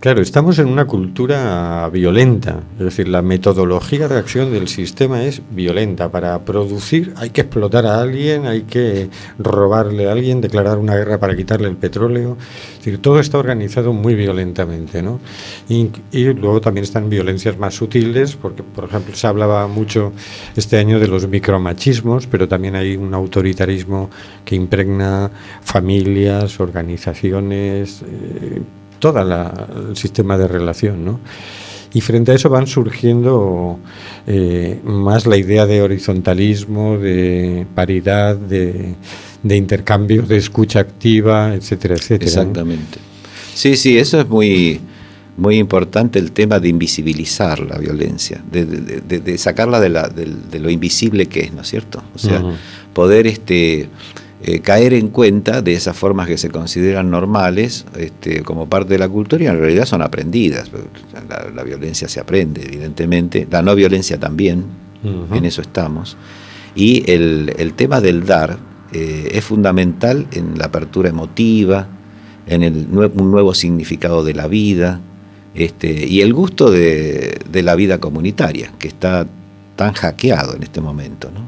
[0.00, 5.42] Claro, estamos en una cultura violenta, es decir, la metodología de acción del sistema es
[5.50, 6.10] violenta.
[6.10, 11.18] Para producir hay que explotar a alguien, hay que robarle a alguien, declarar una guerra
[11.18, 12.36] para quitarle el petróleo.
[12.72, 15.20] Es decir, todo está organizado muy violentamente, ¿no?
[15.68, 20.12] Y, y luego también están violencias más sutiles, porque, por ejemplo, se hablaba mucho
[20.56, 24.10] este año de los micromachismos, pero también hay un autoritarismo
[24.44, 25.30] que impregna
[25.62, 28.62] familias, organizaciones, eh,
[28.98, 29.20] todo
[29.90, 31.20] el sistema de relación, ¿no?
[31.94, 33.78] Y frente a eso van surgiendo
[34.26, 38.94] eh, más la idea de horizontalismo, de paridad, de,
[39.42, 42.18] de intercambio, de escucha activa, etcétera, etcétera.
[42.30, 42.40] ¿no?
[42.40, 42.98] Exactamente.
[43.54, 44.80] Sí, sí, eso es muy,
[45.38, 50.08] muy importante el tema de invisibilizar la violencia, de, de- de- de sacarla de, la-
[50.08, 52.02] de lo invisible que es, ¿no es cierto?
[52.14, 52.52] O sea, Ujú.
[52.92, 53.88] poder este,
[54.42, 58.98] eh, caer en cuenta de esas formas que se consideran normales este, como parte de
[58.98, 60.70] la cultura y en realidad son aprendidas.
[61.28, 64.64] La, la violencia se aprende, evidentemente, la no violencia también,
[65.32, 66.16] en eso estamos.
[66.74, 68.58] Y el, el tema del dar
[68.92, 71.86] eh, es fundamental en la apertura emotiva,
[72.46, 75.00] en el nue- un nuevo significado de la vida
[75.54, 79.26] este, y el gusto de, de la vida comunitaria, que está
[79.76, 81.30] tan hackeado en este momento.
[81.32, 81.40] ¿no?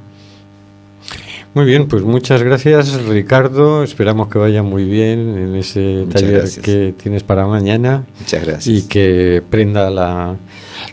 [1.52, 6.38] Muy bien, pues muchas gracias Ricardo, esperamos que vaya muy bien en ese Muchas taller
[6.38, 6.64] gracias.
[6.64, 8.66] que tienes para mañana Muchas gracias.
[8.84, 10.36] y que prenda la,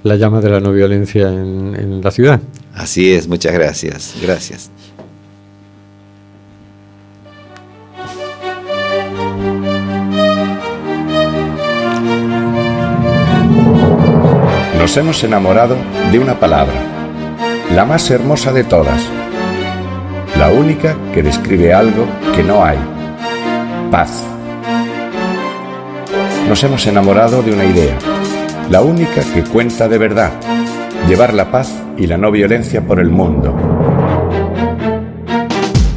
[0.01, 2.39] la llama de la no violencia en, en la ciudad.
[2.73, 4.15] Así es, muchas gracias.
[4.21, 4.71] Gracias.
[14.79, 15.75] Nos hemos enamorado
[16.11, 16.73] de una palabra,
[17.73, 19.01] la más hermosa de todas,
[20.37, 22.77] la única que describe algo que no hay,
[23.89, 24.23] paz.
[26.47, 27.97] Nos hemos enamorado de una idea,
[28.69, 30.31] la única que cuenta de verdad,
[31.07, 33.55] llevar la paz y la no violencia por el mundo.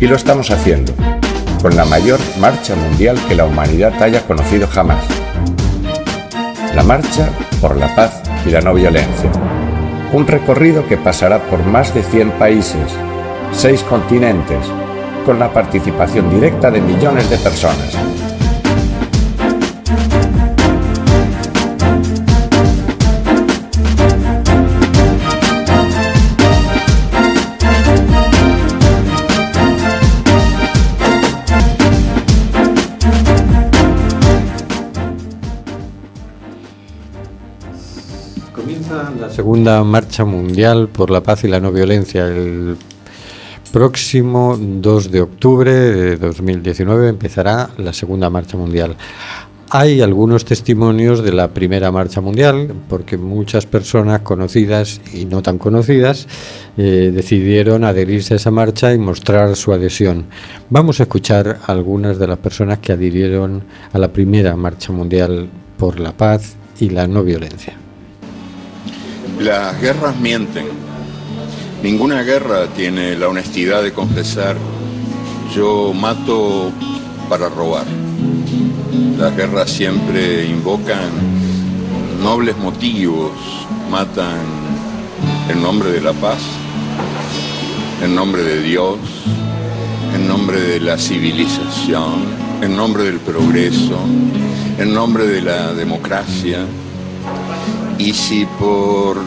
[0.00, 0.94] Y lo estamos haciendo,
[1.60, 5.04] con la mayor marcha mundial que la humanidad haya conocido jamás.
[6.74, 7.28] La marcha
[7.60, 9.30] por la paz y la no violencia.
[10.14, 12.96] Un recorrido que pasará por más de 100 países,
[13.52, 14.66] seis continentes,
[15.26, 17.96] con la participación directa de millones de personas.
[38.54, 42.26] Comienza la segunda marcha mundial por la paz y la no violencia.
[42.26, 42.76] El
[43.72, 48.96] próximo 2 de octubre de 2019 empezará la segunda marcha mundial.
[49.72, 55.58] Hay algunos testimonios de la primera marcha mundial, porque muchas personas conocidas y no tan
[55.58, 56.26] conocidas
[56.76, 60.26] eh, decidieron adherirse a esa marcha y mostrar su adhesión.
[60.70, 63.62] Vamos a escuchar a algunas de las personas que adhirieron
[63.92, 65.48] a la primera marcha mundial
[65.78, 67.74] por la paz y la no violencia.
[69.38, 70.89] Las guerras mienten.
[71.82, 74.56] Ninguna guerra tiene la honestidad de confesar
[75.54, 76.70] yo mato
[77.28, 77.86] para robar.
[79.18, 81.10] Las guerras siempre invocan
[82.22, 83.32] nobles motivos,
[83.90, 84.38] matan
[85.48, 86.40] en nombre de la paz,
[88.02, 88.98] en nombre de Dios,
[90.14, 92.24] en nombre de la civilización,
[92.60, 93.98] en nombre del progreso,
[94.78, 96.58] en nombre de la democracia.
[97.98, 99.18] Y si por,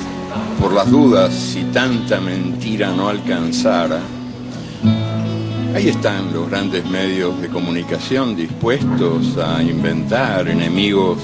[0.60, 4.00] por las dudas, si tanta mentira no alcanzara,
[5.76, 11.20] ahí están los grandes medios de comunicación dispuestos a inventar enemigos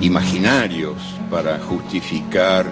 [0.00, 0.96] imaginarios
[1.30, 2.66] para justificar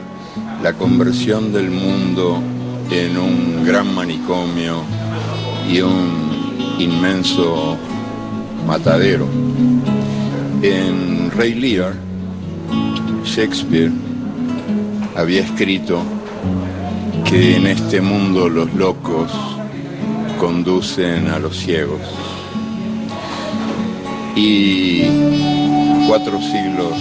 [0.62, 2.42] la conversión del mundo
[2.90, 4.82] en un gran manicomio
[5.70, 7.76] y un inmenso
[8.66, 9.26] matadero.
[10.62, 11.94] En Rey Lear,
[13.24, 14.09] Shakespeare
[15.20, 16.00] había escrito
[17.28, 19.30] que en este mundo los locos
[20.38, 22.00] conducen a los ciegos.
[24.34, 25.02] Y
[26.08, 26.94] cuatro siglos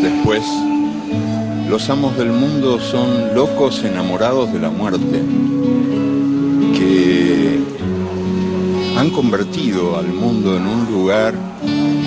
[0.00, 0.44] después,
[1.68, 5.20] los amos del mundo son locos enamorados de la muerte,
[6.78, 7.58] que
[8.96, 11.34] han convertido al mundo en un lugar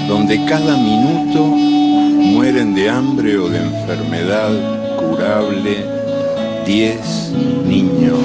[0.08, 5.86] donde cada minuto mueren de hambre o de enfermedad curable
[6.66, 7.34] 10
[7.68, 8.20] niños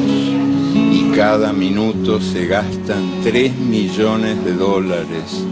[0.75, 5.45] y cada minuto se gastan 3 millones de dólares,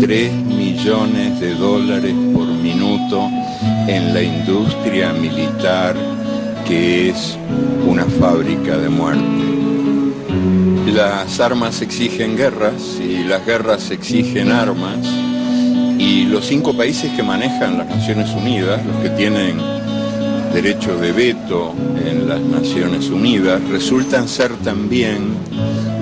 [0.00, 3.28] 3 millones de dólares por minuto
[3.86, 5.96] en la industria militar
[6.66, 7.38] que es
[7.86, 9.22] una fábrica de muerte.
[10.92, 14.98] Las armas exigen guerras y las guerras exigen armas
[15.98, 19.77] y los cinco países que manejan las Naciones Unidas, los que tienen
[20.62, 21.72] derecho de veto
[22.04, 25.36] en las Naciones Unidas, resultan ser también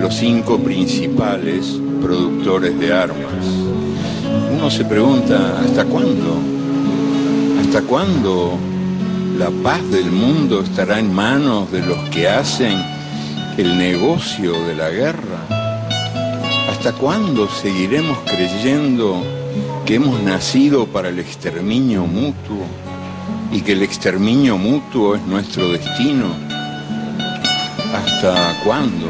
[0.01, 3.45] los cinco principales productores de armas.
[4.57, 6.39] Uno se pregunta, ¿hasta cuándo?
[7.61, 8.57] ¿Hasta cuándo
[9.39, 12.81] la paz del mundo estará en manos de los que hacen
[13.59, 15.45] el negocio de la guerra?
[16.71, 19.23] ¿Hasta cuándo seguiremos creyendo
[19.85, 22.86] que hemos nacido para el exterminio mutuo
[23.53, 26.34] y que el exterminio mutuo es nuestro destino?
[27.94, 29.09] ¿Hasta cuándo?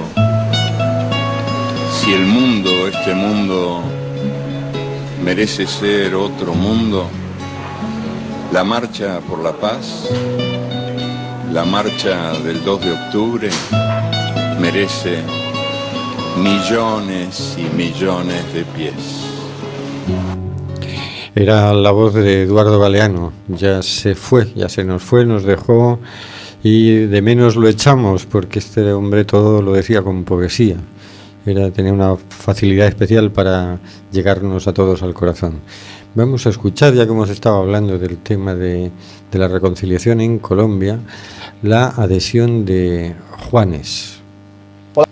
[1.93, 3.83] Si el mundo, este mundo,
[5.25, 7.09] merece ser otro mundo,
[8.53, 10.09] la marcha por la paz,
[11.53, 13.51] la marcha del 2 de octubre,
[14.61, 15.23] merece
[16.37, 19.26] millones y millones de pies.
[21.39, 23.31] Era la voz de Eduardo Galeano.
[23.49, 25.99] Ya se fue, ya se nos fue, nos dejó
[26.63, 30.79] y de menos lo echamos porque este hombre todo lo decía con poesía.
[31.45, 33.79] Era, tenía una facilidad especial para
[34.11, 35.61] llegarnos a todos al corazón.
[36.15, 38.91] Vamos a escuchar, ya que hemos estado hablando del tema de,
[39.31, 40.99] de la reconciliación en Colombia,
[41.63, 43.15] la adhesión de
[43.51, 44.23] Juanes.
[44.95, 45.09] Hola,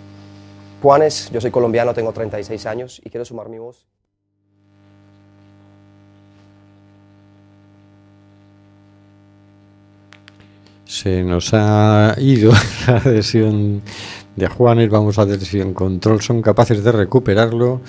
[0.81, 3.85] Juanes, yo soy colombiano, tengo 36 años y quiero sumar mi voz.
[10.95, 12.53] Se nos ha ido
[12.87, 13.81] la adhesión
[14.37, 14.89] de Juanes.
[14.89, 17.81] Vamos a ver si en control son capaces de recuperarlo,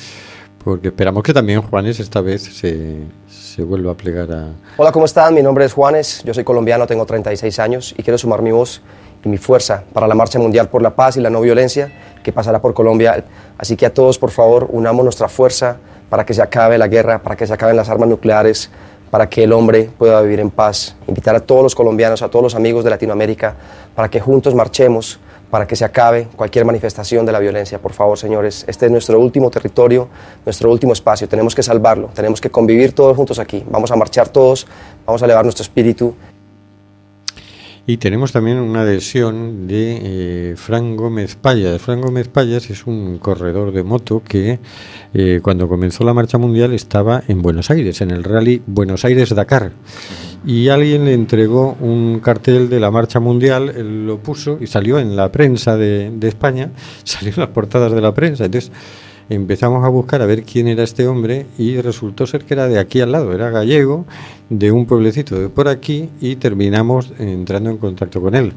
[0.64, 2.96] porque esperamos que también Juanes esta vez se,
[3.28, 4.48] se vuelva a plegar a...
[4.76, 5.34] Hola, ¿cómo están?
[5.34, 8.82] Mi nombre es Juanes, yo soy colombiano, tengo 36 años y quiero sumar mi voz
[9.24, 11.92] y mi fuerza para la Marcha Mundial por la Paz y la No Violencia
[12.24, 13.24] que pasará por Colombia.
[13.56, 15.76] Así que a todos, por favor, unamos nuestra fuerza
[16.10, 18.68] para que se acabe la guerra, para que se acaben las armas nucleares,
[19.10, 20.96] para que el hombre pueda vivir en paz.
[21.06, 23.54] Invitar a todos los colombianos, a todos los amigos de Latinoamérica,
[23.94, 27.78] para que juntos marchemos, para que se acabe cualquier manifestación de la violencia.
[27.78, 30.08] Por favor, señores, este es nuestro último territorio,
[30.44, 31.28] nuestro último espacio.
[31.28, 33.64] Tenemos que salvarlo, tenemos que convivir todos juntos aquí.
[33.70, 34.66] Vamos a marchar todos,
[35.06, 36.14] vamos a elevar nuestro espíritu
[37.88, 41.80] Y tenemos también una adhesión de eh, Fran Gómez Payas.
[41.80, 44.58] Fran Gómez Payas es un corredor de moto que
[45.14, 49.70] eh, cuando comenzó la marcha mundial estaba en Buenos Aires, en el rally Buenos Aires-Dakar.
[50.44, 54.98] Y alguien le entregó un cartel de la marcha mundial, él lo puso y salió
[54.98, 56.72] en la prensa de, de España,
[57.04, 58.46] salió en las portadas de la prensa.
[58.46, 58.72] Entonces
[59.28, 62.78] empezamos a buscar a ver quién era este hombre y resultó ser que era de
[62.78, 64.04] aquí al lado, era gallego,
[64.50, 68.52] de un pueblecito de por aquí y terminamos entrando en contacto con él.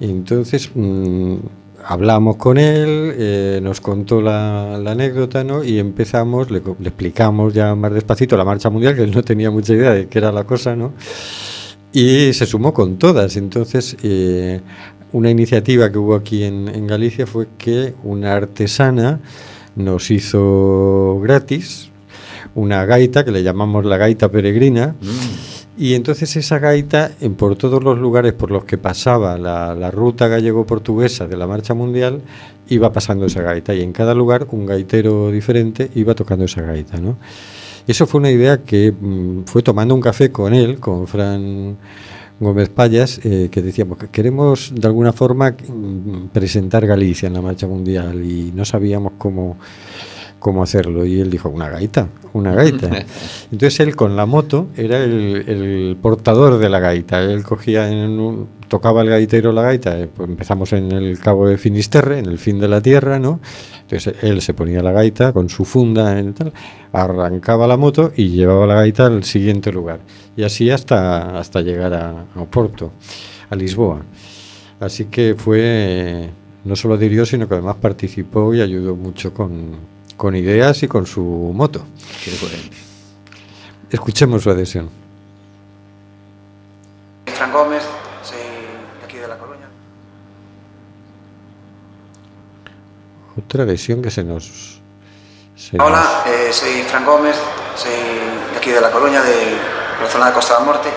[0.00, 1.36] Entonces mm,
[1.84, 5.64] hablamos con él, eh, nos contó la, la anécdota ¿no?
[5.64, 9.50] y empezamos, le, le explicamos ya más despacito la marcha mundial, que él no tenía
[9.50, 10.92] mucha idea de qué era la cosa, ¿no?
[11.92, 13.36] y se sumó con todas.
[13.36, 14.60] Entonces, eh,
[15.12, 19.20] una iniciativa que hubo aquí en, en Galicia fue que una artesana
[19.78, 21.90] nos hizo gratis
[22.54, 24.94] una gaita que le llamamos la gaita peregrina.
[25.76, 29.92] Y entonces esa gaita, en, por todos los lugares por los que pasaba la, la
[29.92, 32.20] ruta gallego-portuguesa de la marcha mundial,
[32.68, 33.74] iba pasando esa gaita.
[33.74, 36.98] Y en cada lugar un gaitero diferente iba tocando esa gaita.
[36.98, 37.16] ¿no?
[37.86, 41.76] Eso fue una idea que mm, fue tomando un café con él, con Fran
[42.40, 47.42] Gómez Payas, eh, que decíamos que queremos de alguna forma mm, presentar Galicia en la
[47.42, 49.56] marcha mundial y no sabíamos cómo,
[50.38, 51.04] cómo hacerlo.
[51.04, 52.90] Y él dijo, una gaita, una gaita.
[53.52, 57.22] Entonces él con la moto era el, el portador de la gaita.
[57.22, 61.48] Él cogía en un, tocaba el gaitero la gaita, eh, pues empezamos en el cabo
[61.48, 63.40] de Finisterre, en el fin de la tierra, ¿no?
[63.80, 66.52] Entonces él se ponía la gaita con su funda en tal,
[66.92, 70.00] arrancaba la moto y llevaba la gaita al siguiente lugar.
[70.36, 72.92] Y así hasta, hasta llegar a, a Oporto,
[73.50, 74.02] a Lisboa.
[74.80, 76.30] Así que fue, eh,
[76.64, 79.76] no solo adhirió, sino que además participó y ayudó mucho con,
[80.16, 81.84] con ideas y con su moto.
[83.90, 84.88] Escuchemos su adhesión.
[87.26, 87.82] Fran Gómez,
[88.22, 89.68] soy de aquí de La Coruña.
[93.38, 94.80] Otra adhesión que se nos...
[95.56, 97.36] se Hola, eh, soy Fran Gómez,
[97.76, 97.90] soy
[98.52, 99.56] de aquí de La Coruña, de
[100.02, 100.88] la zona de Costa da Morte.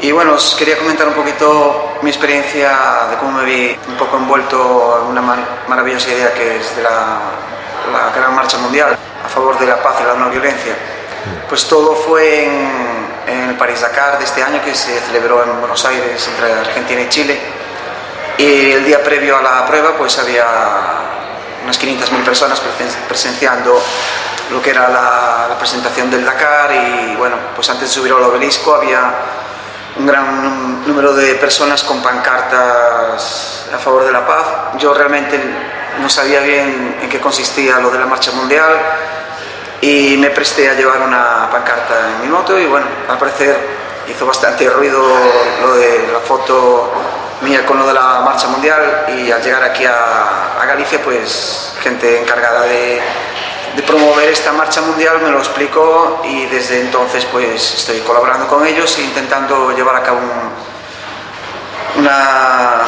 [0.00, 4.16] Y bueno, os quería comentar un poquito mi experiencia de cómo me vi un poco
[4.16, 7.18] envuelto en una mar- maravillosa idea que es de la,
[7.92, 10.74] la Gran Marcha Mundial a favor de la paz y la no violencia.
[11.48, 12.68] Pues todo fue en,
[13.28, 17.08] en el París-Dakar de este año que se celebró en Buenos Aires entre Argentina y
[17.08, 17.38] Chile.
[18.38, 20.44] Y el día previo a la prueba pues había
[21.64, 23.80] unas 500.000 personas presen- presenciando
[24.50, 28.74] lo que era la, presentación del Dakar y bueno, pues antes de subir al obelisco
[28.74, 29.14] había
[29.96, 34.44] un gran número de personas con pancartas a favor de la paz.
[34.78, 35.38] Yo realmente
[36.00, 38.72] no sabía bien en qué consistía lo de la marcha mundial
[39.80, 43.56] y me presté a llevar una pancarta en mi moto y bueno, al parecer
[44.08, 45.00] hizo bastante ruido
[45.60, 46.92] lo de la foto
[47.66, 52.62] con lo de la marcha mundial y al llegar aquí a, Galicia pues gente encargada
[52.62, 53.02] de,
[53.86, 58.96] promover esta marcha mundial me lo explicó y desde entonces pues estoy colaborando con ellos
[58.98, 62.82] e intentando llevar a cabo un- una,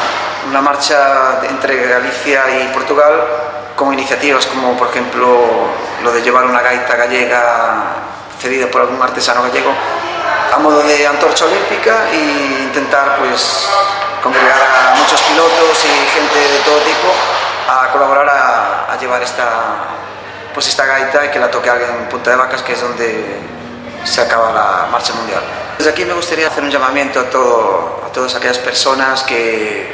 [0.49, 3.25] una marcha entre Galicia y Portugal
[3.77, 5.37] con iniciativas como por ejemplo
[6.03, 7.75] lo de llevar una gaita gallega
[8.41, 9.75] cedida por algún artesano gallego
[10.55, 13.69] a modo de antorcha olímpica e intentar pues
[14.25, 17.13] congregar a muchos pilotos y gente de todo tipo
[17.69, 19.45] a colaborar a, a llevar esta
[20.55, 23.39] pues esta gaita y que la toque alguien en Punta de Vacas que es donde
[24.05, 25.43] se acaba la marcha mundial.
[25.77, 29.93] Desde aquí me gustaría hacer un llamamiento a, todo, a todas aquellas personas que,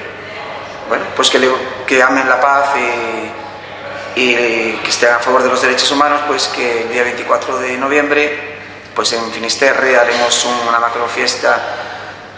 [0.89, 1.51] bueno, pues que, le-
[1.87, 6.49] que amen la paz y, y que estén a favor de los derechos humanos, pues
[6.49, 8.59] que el día 24 de noviembre,
[8.95, 11.59] pues en Finisterre haremos una macro fiesta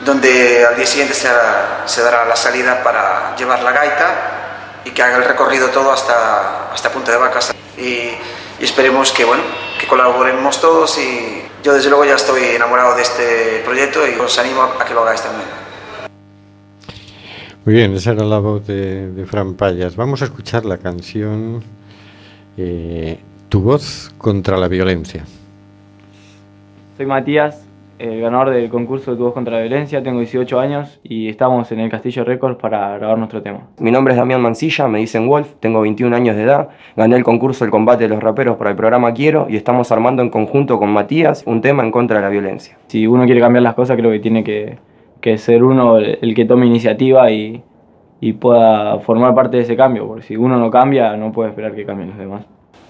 [0.05, 4.91] donde al día siguiente se, hará- se dará la salida para llevar la gaita y
[4.91, 7.55] que haga el recorrido todo hasta, hasta Punta de Vacas.
[7.79, 9.43] Y, y esperemos que, bueno,
[9.81, 14.39] que colaboremos todos y yo desde luego ya estoy enamorado de este proyecto y os
[14.39, 15.47] animo a que lo hagáis también.
[17.65, 19.95] Muy bien, esa era la voz de, de Fran Payas.
[19.95, 21.63] Vamos a escuchar la canción
[22.57, 25.25] eh, Tu voz contra la violencia.
[26.97, 27.59] Soy Matías,
[28.03, 31.71] el ganador del concurso de Tu voz contra la violencia, tengo 18 años y estamos
[31.71, 33.69] en el Castillo Records para grabar nuestro tema.
[33.79, 37.23] Mi nombre es Damián Mancilla, me dicen Wolf, tengo 21 años de edad, gané el
[37.23, 40.81] concurso El combate de los raperos para el programa Quiero y estamos armando en conjunto
[40.81, 42.77] con Matías un tema en contra de la violencia.
[42.89, 44.79] Si uno quiere cambiar las cosas, creo que tiene que,
[45.21, 47.63] que ser uno el, que tome iniciativa y,
[48.21, 51.73] y pueda formar parte de ese cambio, porque si uno no cambia, no puede esperar
[51.73, 52.45] que cambien los demás.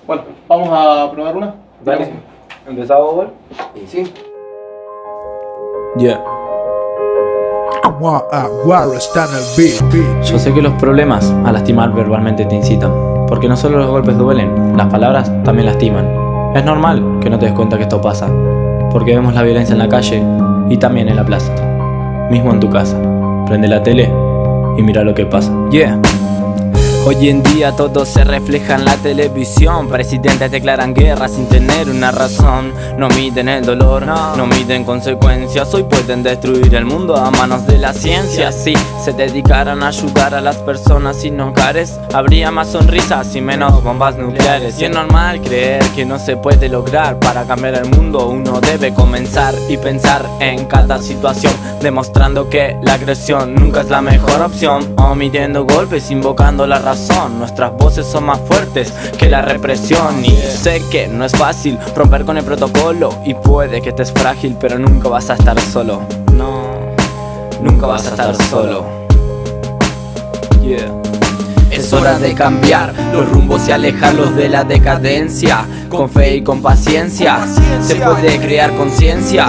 [0.06, 1.54] Bueno, vamos a probar una.
[1.84, 2.08] Dale.
[2.66, 3.30] ¿Empezamos, Wolf?
[3.86, 4.04] Sí.
[5.98, 6.24] Yeah.
[10.24, 12.90] Yo sé que los problemas a lastimar verbalmente te incitan,
[13.28, 16.08] porque no solo los golpes duelen, las palabras también lastiman.
[16.54, 18.28] Es normal que no te des cuenta que esto pasa,
[18.90, 20.24] porque vemos la violencia en la calle
[20.70, 21.52] y también en la plaza,
[22.30, 22.96] mismo en tu casa.
[23.46, 24.10] Prende la tele
[24.78, 25.52] y mira lo que pasa.
[25.70, 26.00] Yeah.
[27.04, 29.88] Hoy en día todo se refleja en la televisión.
[29.88, 32.72] Presidentes declaran guerra sin tener una razón.
[32.96, 35.74] No miden el dolor, no, miden consecuencias.
[35.74, 38.52] Hoy pueden destruir el mundo a manos de la ciencia.
[38.52, 38.74] Si
[39.04, 44.16] se dedicaran a ayudar a las personas sin hogares, habría más sonrisas y menos bombas
[44.16, 44.80] nucleares.
[44.80, 47.18] Y es normal creer que no se puede lograr.
[47.18, 52.94] Para cambiar el mundo, uno debe comenzar y pensar en cada situación, demostrando que la
[52.94, 54.94] agresión nunca es la mejor opción.
[54.98, 56.91] Omitiendo golpes, invocando la razón.
[57.38, 60.24] Nuestras voces son más fuertes que la represión.
[60.24, 63.14] Y sé que no es fácil romper con el protocolo.
[63.24, 66.02] Y puede que estés frágil, pero nunca vas a estar solo.
[66.34, 66.62] No,
[67.62, 68.84] nunca vas a estar solo.
[70.62, 71.11] Yeah.
[71.82, 75.66] Es hora de cambiar los rumbos y alejarlos de la decadencia.
[75.88, 77.40] Con fe y con paciencia
[77.82, 79.48] se puede crear conciencia.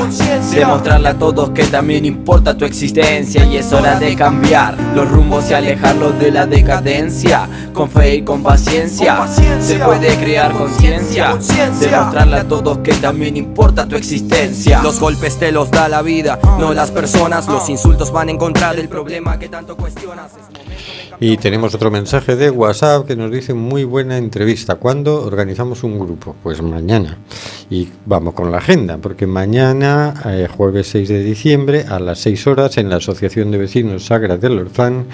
[0.52, 3.46] Demostrarle a todos que también importa tu existencia.
[3.46, 7.48] Y es hora de cambiar los rumbos y alejarlos de la decadencia.
[7.72, 9.28] Con fe y con paciencia
[9.62, 11.38] se puede crear conciencia.
[11.80, 14.82] Demostrarle a todos que también importa tu existencia.
[14.82, 17.48] Los golpes te los da la vida, no las personas.
[17.48, 20.32] Los insultos van en contra del problema que tanto cuestionas.
[21.20, 24.76] Y tenemos otro mensaje de WhatsApp que nos dice muy buena entrevista.
[24.76, 26.36] ¿Cuándo organizamos un grupo?
[26.42, 27.18] Pues mañana.
[27.70, 32.48] Y vamos con la agenda, porque mañana, eh, jueves 6 de diciembre, a las 6
[32.48, 35.08] horas, en la Asociación de Vecinos Sagra del Orzán,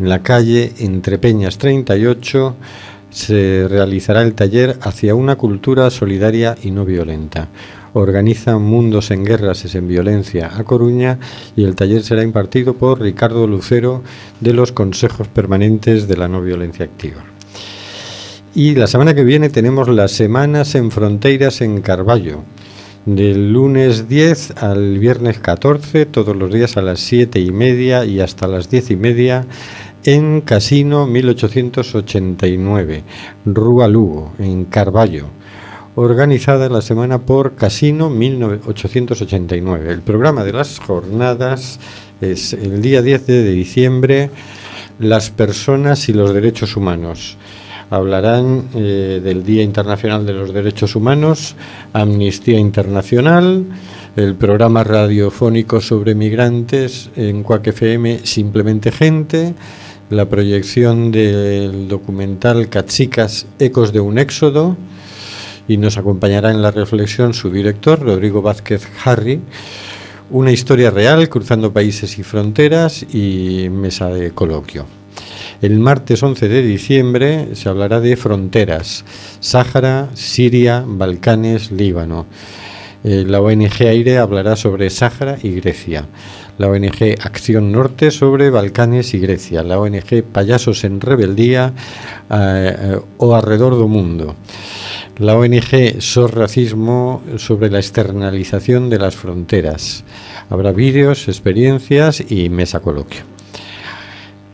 [0.00, 2.56] en la calle Entre Peñas 38,
[3.10, 7.48] se realizará el taller Hacia una cultura solidaria y no violenta.
[7.94, 11.20] Organiza Mundos en Guerras es en Violencia a Coruña
[11.54, 14.02] y el taller será impartido por Ricardo Lucero
[14.40, 17.22] de los Consejos Permanentes de la No Violencia Activa.
[18.52, 22.40] Y la semana que viene tenemos las Semanas en Fronteras en Carballo.
[23.06, 28.18] Del lunes 10 al viernes 14, todos los días a las 7 y media y
[28.18, 29.46] hasta las 10 y media
[30.04, 33.04] en Casino 1889,
[33.44, 35.26] Rúa Lugo, en Carballo
[35.96, 39.92] organizada la semana por Casino 1889.
[39.92, 41.78] El programa de las jornadas
[42.20, 44.30] es el día 10 de diciembre,
[44.98, 47.36] las personas y los derechos humanos.
[47.90, 51.54] Hablarán eh, del Día Internacional de los Derechos Humanos,
[51.92, 53.64] Amnistía Internacional,
[54.16, 59.54] el programa radiofónico sobre migrantes en Cuac FM, Simplemente Gente,
[60.10, 64.76] la proyección del documental Cachicas, Ecos de un Éxodo,
[65.68, 69.40] y nos acompañará en la reflexión su director, Rodrigo Vázquez Harry,
[70.30, 74.86] una historia real cruzando países y fronteras y mesa de coloquio.
[75.62, 79.04] El martes 11 de diciembre se hablará de fronteras,
[79.40, 82.26] Sáhara, Siria, Balcanes, Líbano.
[83.02, 86.06] Eh, la ONG Aire hablará sobre Sáhara y Grecia.
[86.58, 89.62] La ONG Acción Norte sobre Balcanes y Grecia.
[89.62, 91.72] La ONG Payasos en Rebeldía
[92.30, 94.34] eh, eh, o Alrededor do Mundo
[95.18, 100.02] la ONG SOS Racismo sobre la externalización de las fronteras.
[100.50, 103.22] Habrá vídeos, experiencias y mesa coloquio.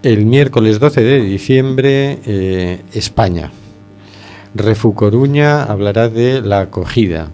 [0.02, 3.50] El miércoles 12 de diciembre, eh, España.
[4.54, 7.28] Refu Coruña hablará de la acogida.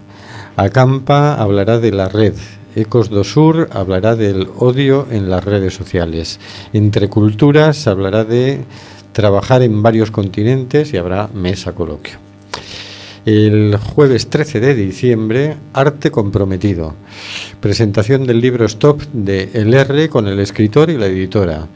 [0.55, 2.33] Acampa hablará de la red.
[2.75, 6.39] Ecos do Sur hablará del odio en las redes sociales.
[6.73, 8.63] Entre Culturas hablará de
[9.13, 12.26] trabajar en varios continentes y habrá mesa coloquio.
[13.27, 16.95] El jueves 13 de diciembre, Arte Comprometido.
[17.59, 21.67] Presentación del libro Stop de El R con el escritor y la editora.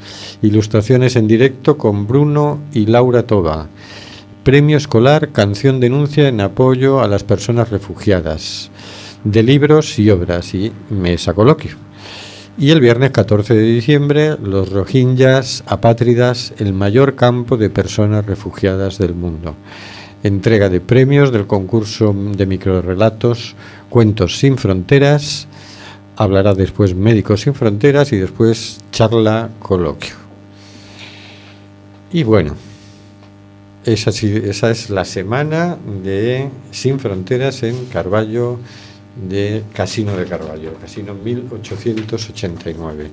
[0.42, 3.68] Ilustraciones en directo con Bruno y Laura Toba.
[4.46, 8.72] Premio escolar Canción Denuncia en apoyo a las personas refugiadas.
[9.26, 11.76] De libros y obras y mesa coloquio.
[12.58, 18.98] Y el viernes 14 de diciembre, los Rohingyas apátridas, el mayor campo de personas refugiadas
[18.98, 19.54] del mundo.
[20.24, 23.56] Entrega de premios del concurso de microrelatos
[23.90, 25.48] Cuentos sin Fronteras.
[26.16, 30.16] Hablará después Médicos sin Fronteras y después charla coloquio.
[32.14, 32.56] Y bueno,
[33.86, 38.60] esa, esa es la semana de Sin Fronteras en Carballo
[39.16, 43.10] de Casino de Carballo, Casino 1889.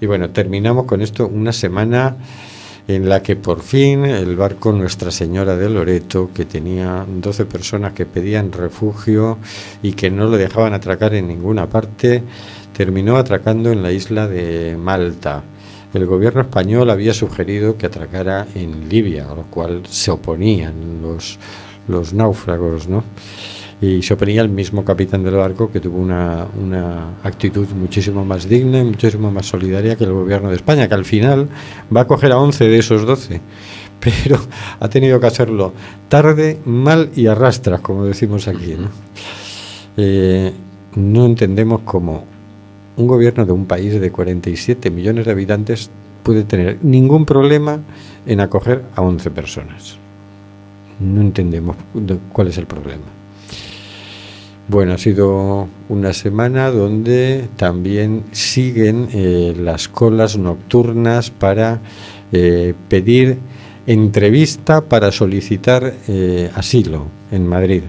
[0.00, 2.16] Y bueno, terminamos con esto una semana
[2.88, 7.92] en la que por fin el barco Nuestra Señora de Loreto, que tenía 12 personas
[7.92, 9.38] que pedían refugio
[9.82, 12.22] y que no lo dejaban atracar en ninguna parte,
[12.72, 15.44] terminó atracando en la isla de Malta.
[15.94, 21.38] El gobierno español había sugerido que atracara en Libia, a lo cual se oponían los,
[21.86, 23.04] los náufragos, ¿no?
[23.82, 26.46] Y oponía el mismo capitán del barco que tuvo una,
[27.24, 31.04] actitud muchísimo más digna y muchísimo más solidaria que el gobierno de España, que al
[31.04, 31.48] final
[31.94, 33.40] va a coger a 11 de esos 12,
[34.00, 34.38] pero
[34.78, 35.72] ha tenido que hacerlo
[36.08, 38.76] tarde, mal y arrastras, como decimos aquí.
[38.78, 38.86] ¿no?
[39.96, 40.52] Eh,
[40.94, 42.24] no entendemos cómo
[42.96, 45.90] un gobierno de un país de 47 millones de habitantes
[46.22, 47.80] puede tener ningún problema
[48.26, 49.96] en acoger a 11 personas.
[51.00, 53.21] No entendemos de- cuál es el problema.
[54.68, 61.80] Bueno, ha sido una semana donde también siguen eh, las colas nocturnas para
[62.30, 63.38] eh, pedir
[63.88, 67.82] entrevista para solicitar eh, asilo en Madrid.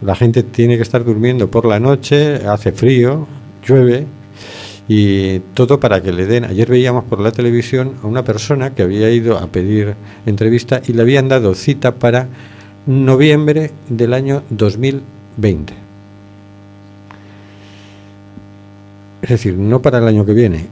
[0.00, 3.26] La gente tiene que estar durmiendo por la noche, hace frío,
[3.66, 4.06] llueve
[4.88, 6.44] y todo para que le den.
[6.46, 9.94] Ayer veíamos por la televisión a una persona que había ido a pedir
[10.24, 12.28] entrevista y le habían dado cita para
[12.86, 15.87] noviembre del año 2020.
[19.28, 20.64] Es decir, no para el año que viene,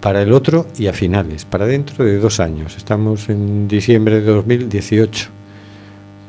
[0.00, 2.76] para el otro y a finales, para dentro de dos años.
[2.76, 5.30] Estamos en diciembre de 2018,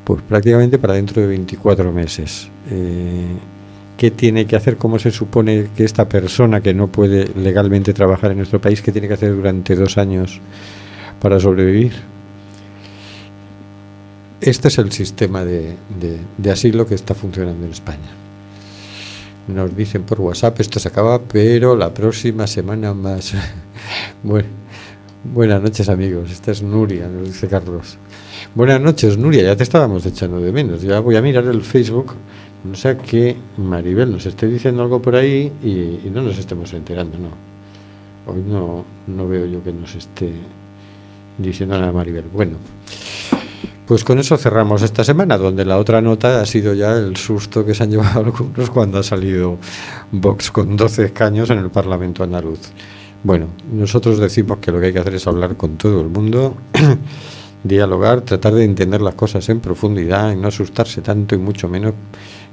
[0.04, 2.50] pues prácticamente para dentro de 24 meses.
[2.72, 3.36] Eh,
[4.00, 4.78] ¿Qué tiene que hacer?
[4.78, 8.92] ¿Cómo se supone que esta persona que no puede legalmente trabajar en nuestro país, qué
[8.92, 10.42] tiene que hacer durante dos años
[11.22, 11.94] para sobrevivir?
[14.42, 15.76] Este es el sistema de,
[16.52, 18.25] asilo que está funcionando en España.
[19.48, 23.34] Nos dicen por WhatsApp, esto se acaba, pero la próxima semana más.
[25.34, 27.98] buenas noches amigos, esta es Nuria, nos dice Carlos.
[28.56, 30.82] Buenas noches Nuria, ya te estábamos echando de menos.
[30.82, 32.14] Ya voy a mirar el Facebook,
[32.64, 36.74] no sea que Maribel nos esté diciendo algo por ahí y, y no nos estemos
[36.74, 37.30] enterando, no.
[38.28, 40.32] Hoy no, no veo yo que nos esté
[41.38, 42.26] diciendo nada Maribel.
[42.34, 42.58] Bueno,
[43.88, 47.66] pues con eso cerramos esta semana, donde la otra nota ha sido ya el susto
[47.66, 49.58] que se han llevado algunos cuando ha salido
[50.12, 52.60] Vox con 12 escaños en el Parlamento andaluz.
[53.24, 56.56] Bueno, nosotros decimos que lo que hay que hacer es hablar con todo el mundo,
[57.64, 61.94] dialogar, tratar de entender las cosas en profundidad y no asustarse tanto y mucho menos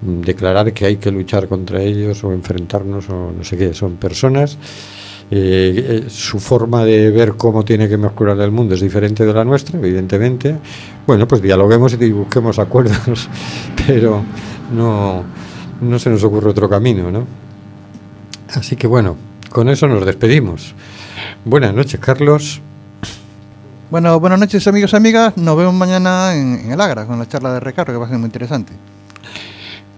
[0.01, 3.75] mm, declarar que hay que luchar contra ellos o enfrentarnos o no sé qué.
[3.75, 4.57] Son personas
[5.35, 9.33] eh, eh, su forma de ver cómo tiene que mejorar el mundo es diferente de
[9.33, 10.59] la nuestra, evidentemente.
[11.07, 13.31] Bueno, pues dialoguemos y busquemos acuerdos,
[13.87, 14.23] pero
[14.77, 15.25] no,
[15.81, 17.25] no se nos ocurre otro camino, ¿no?
[18.55, 19.17] Así que bueno,
[19.49, 20.75] con eso nos despedimos.
[21.47, 22.61] Buenas noches, Carlos.
[23.91, 25.39] Bueno, buenas noches amigos y amigas.
[25.39, 28.09] Nos vemos mañana en, en el Agra con la charla de Ricardo que va a
[28.11, 28.75] ser muy interesante.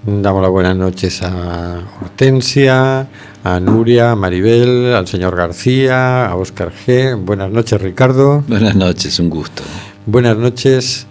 [0.07, 3.09] Damos las buenas noches a Hortensia,
[3.43, 7.17] a Nuria, a Maribel, al señor García, a Óscar G.
[7.17, 8.45] Buenas noches, Ricardo.
[8.47, 9.63] Buenas noches, un gusto.
[10.05, 11.07] Buenas noches,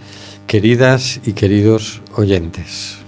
[0.46, 3.00] queridas y queridos oyentes.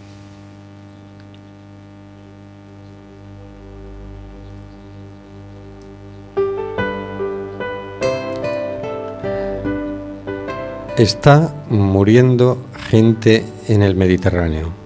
[10.98, 12.58] Está muriendo
[12.90, 14.85] gente en el Mediterráneo.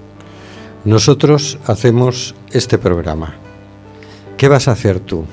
[0.85, 3.35] Nosotros hacemos este programa.
[4.37, 5.25] ¿Qué vas a hacer tú?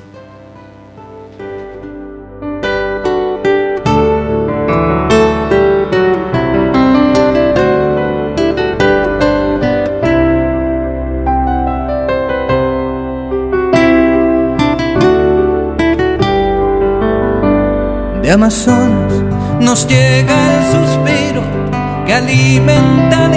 [18.21, 19.13] De Amazonas
[19.61, 21.43] nos llega el suspiro
[22.05, 23.29] que alimenta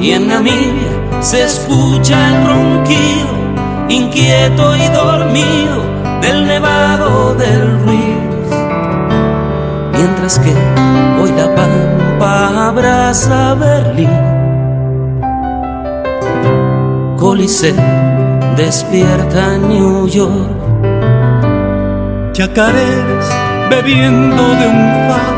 [0.00, 3.28] Y en Namibia se escucha el ronquido,
[3.88, 5.82] inquieto y dormido,
[6.20, 8.50] del nevado del Ruiz.
[9.92, 10.52] Mientras que
[11.20, 14.32] hoy la pampa abraza Berlín.
[17.52, 17.74] Se
[18.56, 20.50] despierta New York.
[22.32, 23.28] Chacareras
[23.68, 25.31] bebiendo de un far,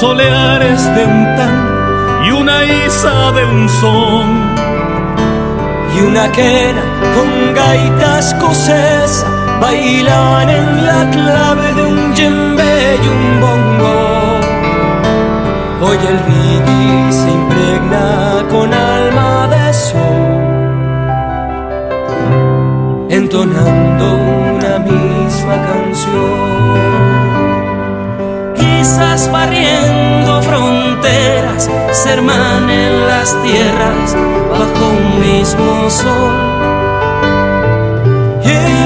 [0.00, 4.28] soleares de un tan y una isa de un son.
[5.96, 6.82] Y una quena
[7.14, 9.26] con gaita escocesa
[9.60, 13.98] bailan en la clave de un djembe y un bongo.
[15.84, 20.30] Hoy el reggae se impregna con alma de sol,
[23.10, 24.06] entonando
[24.54, 26.57] una misma canción.
[28.98, 34.16] Quizás barriendo fronteras, se hermanen las tierras
[34.50, 36.48] bajo un mismo sol.
[38.42, 38.78] Y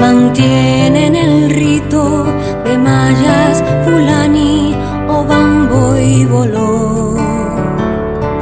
[0.00, 2.24] mantienen el rito
[2.64, 4.74] de mayas, fulani,
[5.08, 7.16] obambo y boló.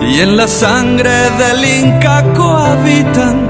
[0.01, 3.49] Y en la sangre del Inca cohabitan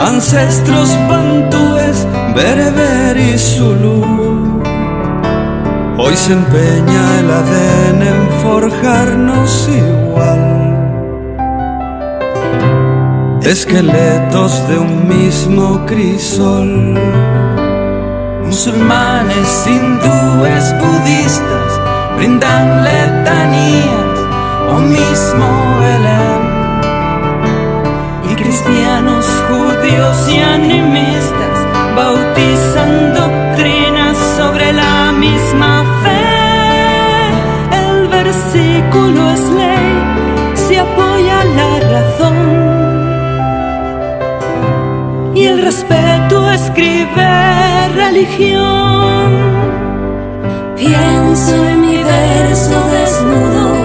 [0.00, 4.62] ancestros bantúes, bereber y zulú.
[5.98, 10.67] Hoy se empeña el ADN en forjarnos igual.
[13.48, 16.92] Esqueletos de un mismo crisol.
[18.44, 21.80] Musulmanes, hindúes, budistas
[22.18, 24.18] brindan letanías
[24.70, 25.48] o mismo
[25.80, 26.42] Belén.
[28.30, 31.56] Y cristianos, judíos y animistas
[31.96, 37.30] bautizan doctrinas sobre la misma fe.
[37.82, 40.04] El versículo es ley,
[40.54, 41.77] se apoya la
[45.48, 49.32] el respeto escribe religión.
[50.76, 53.77] Pienso en mi verso desnudo.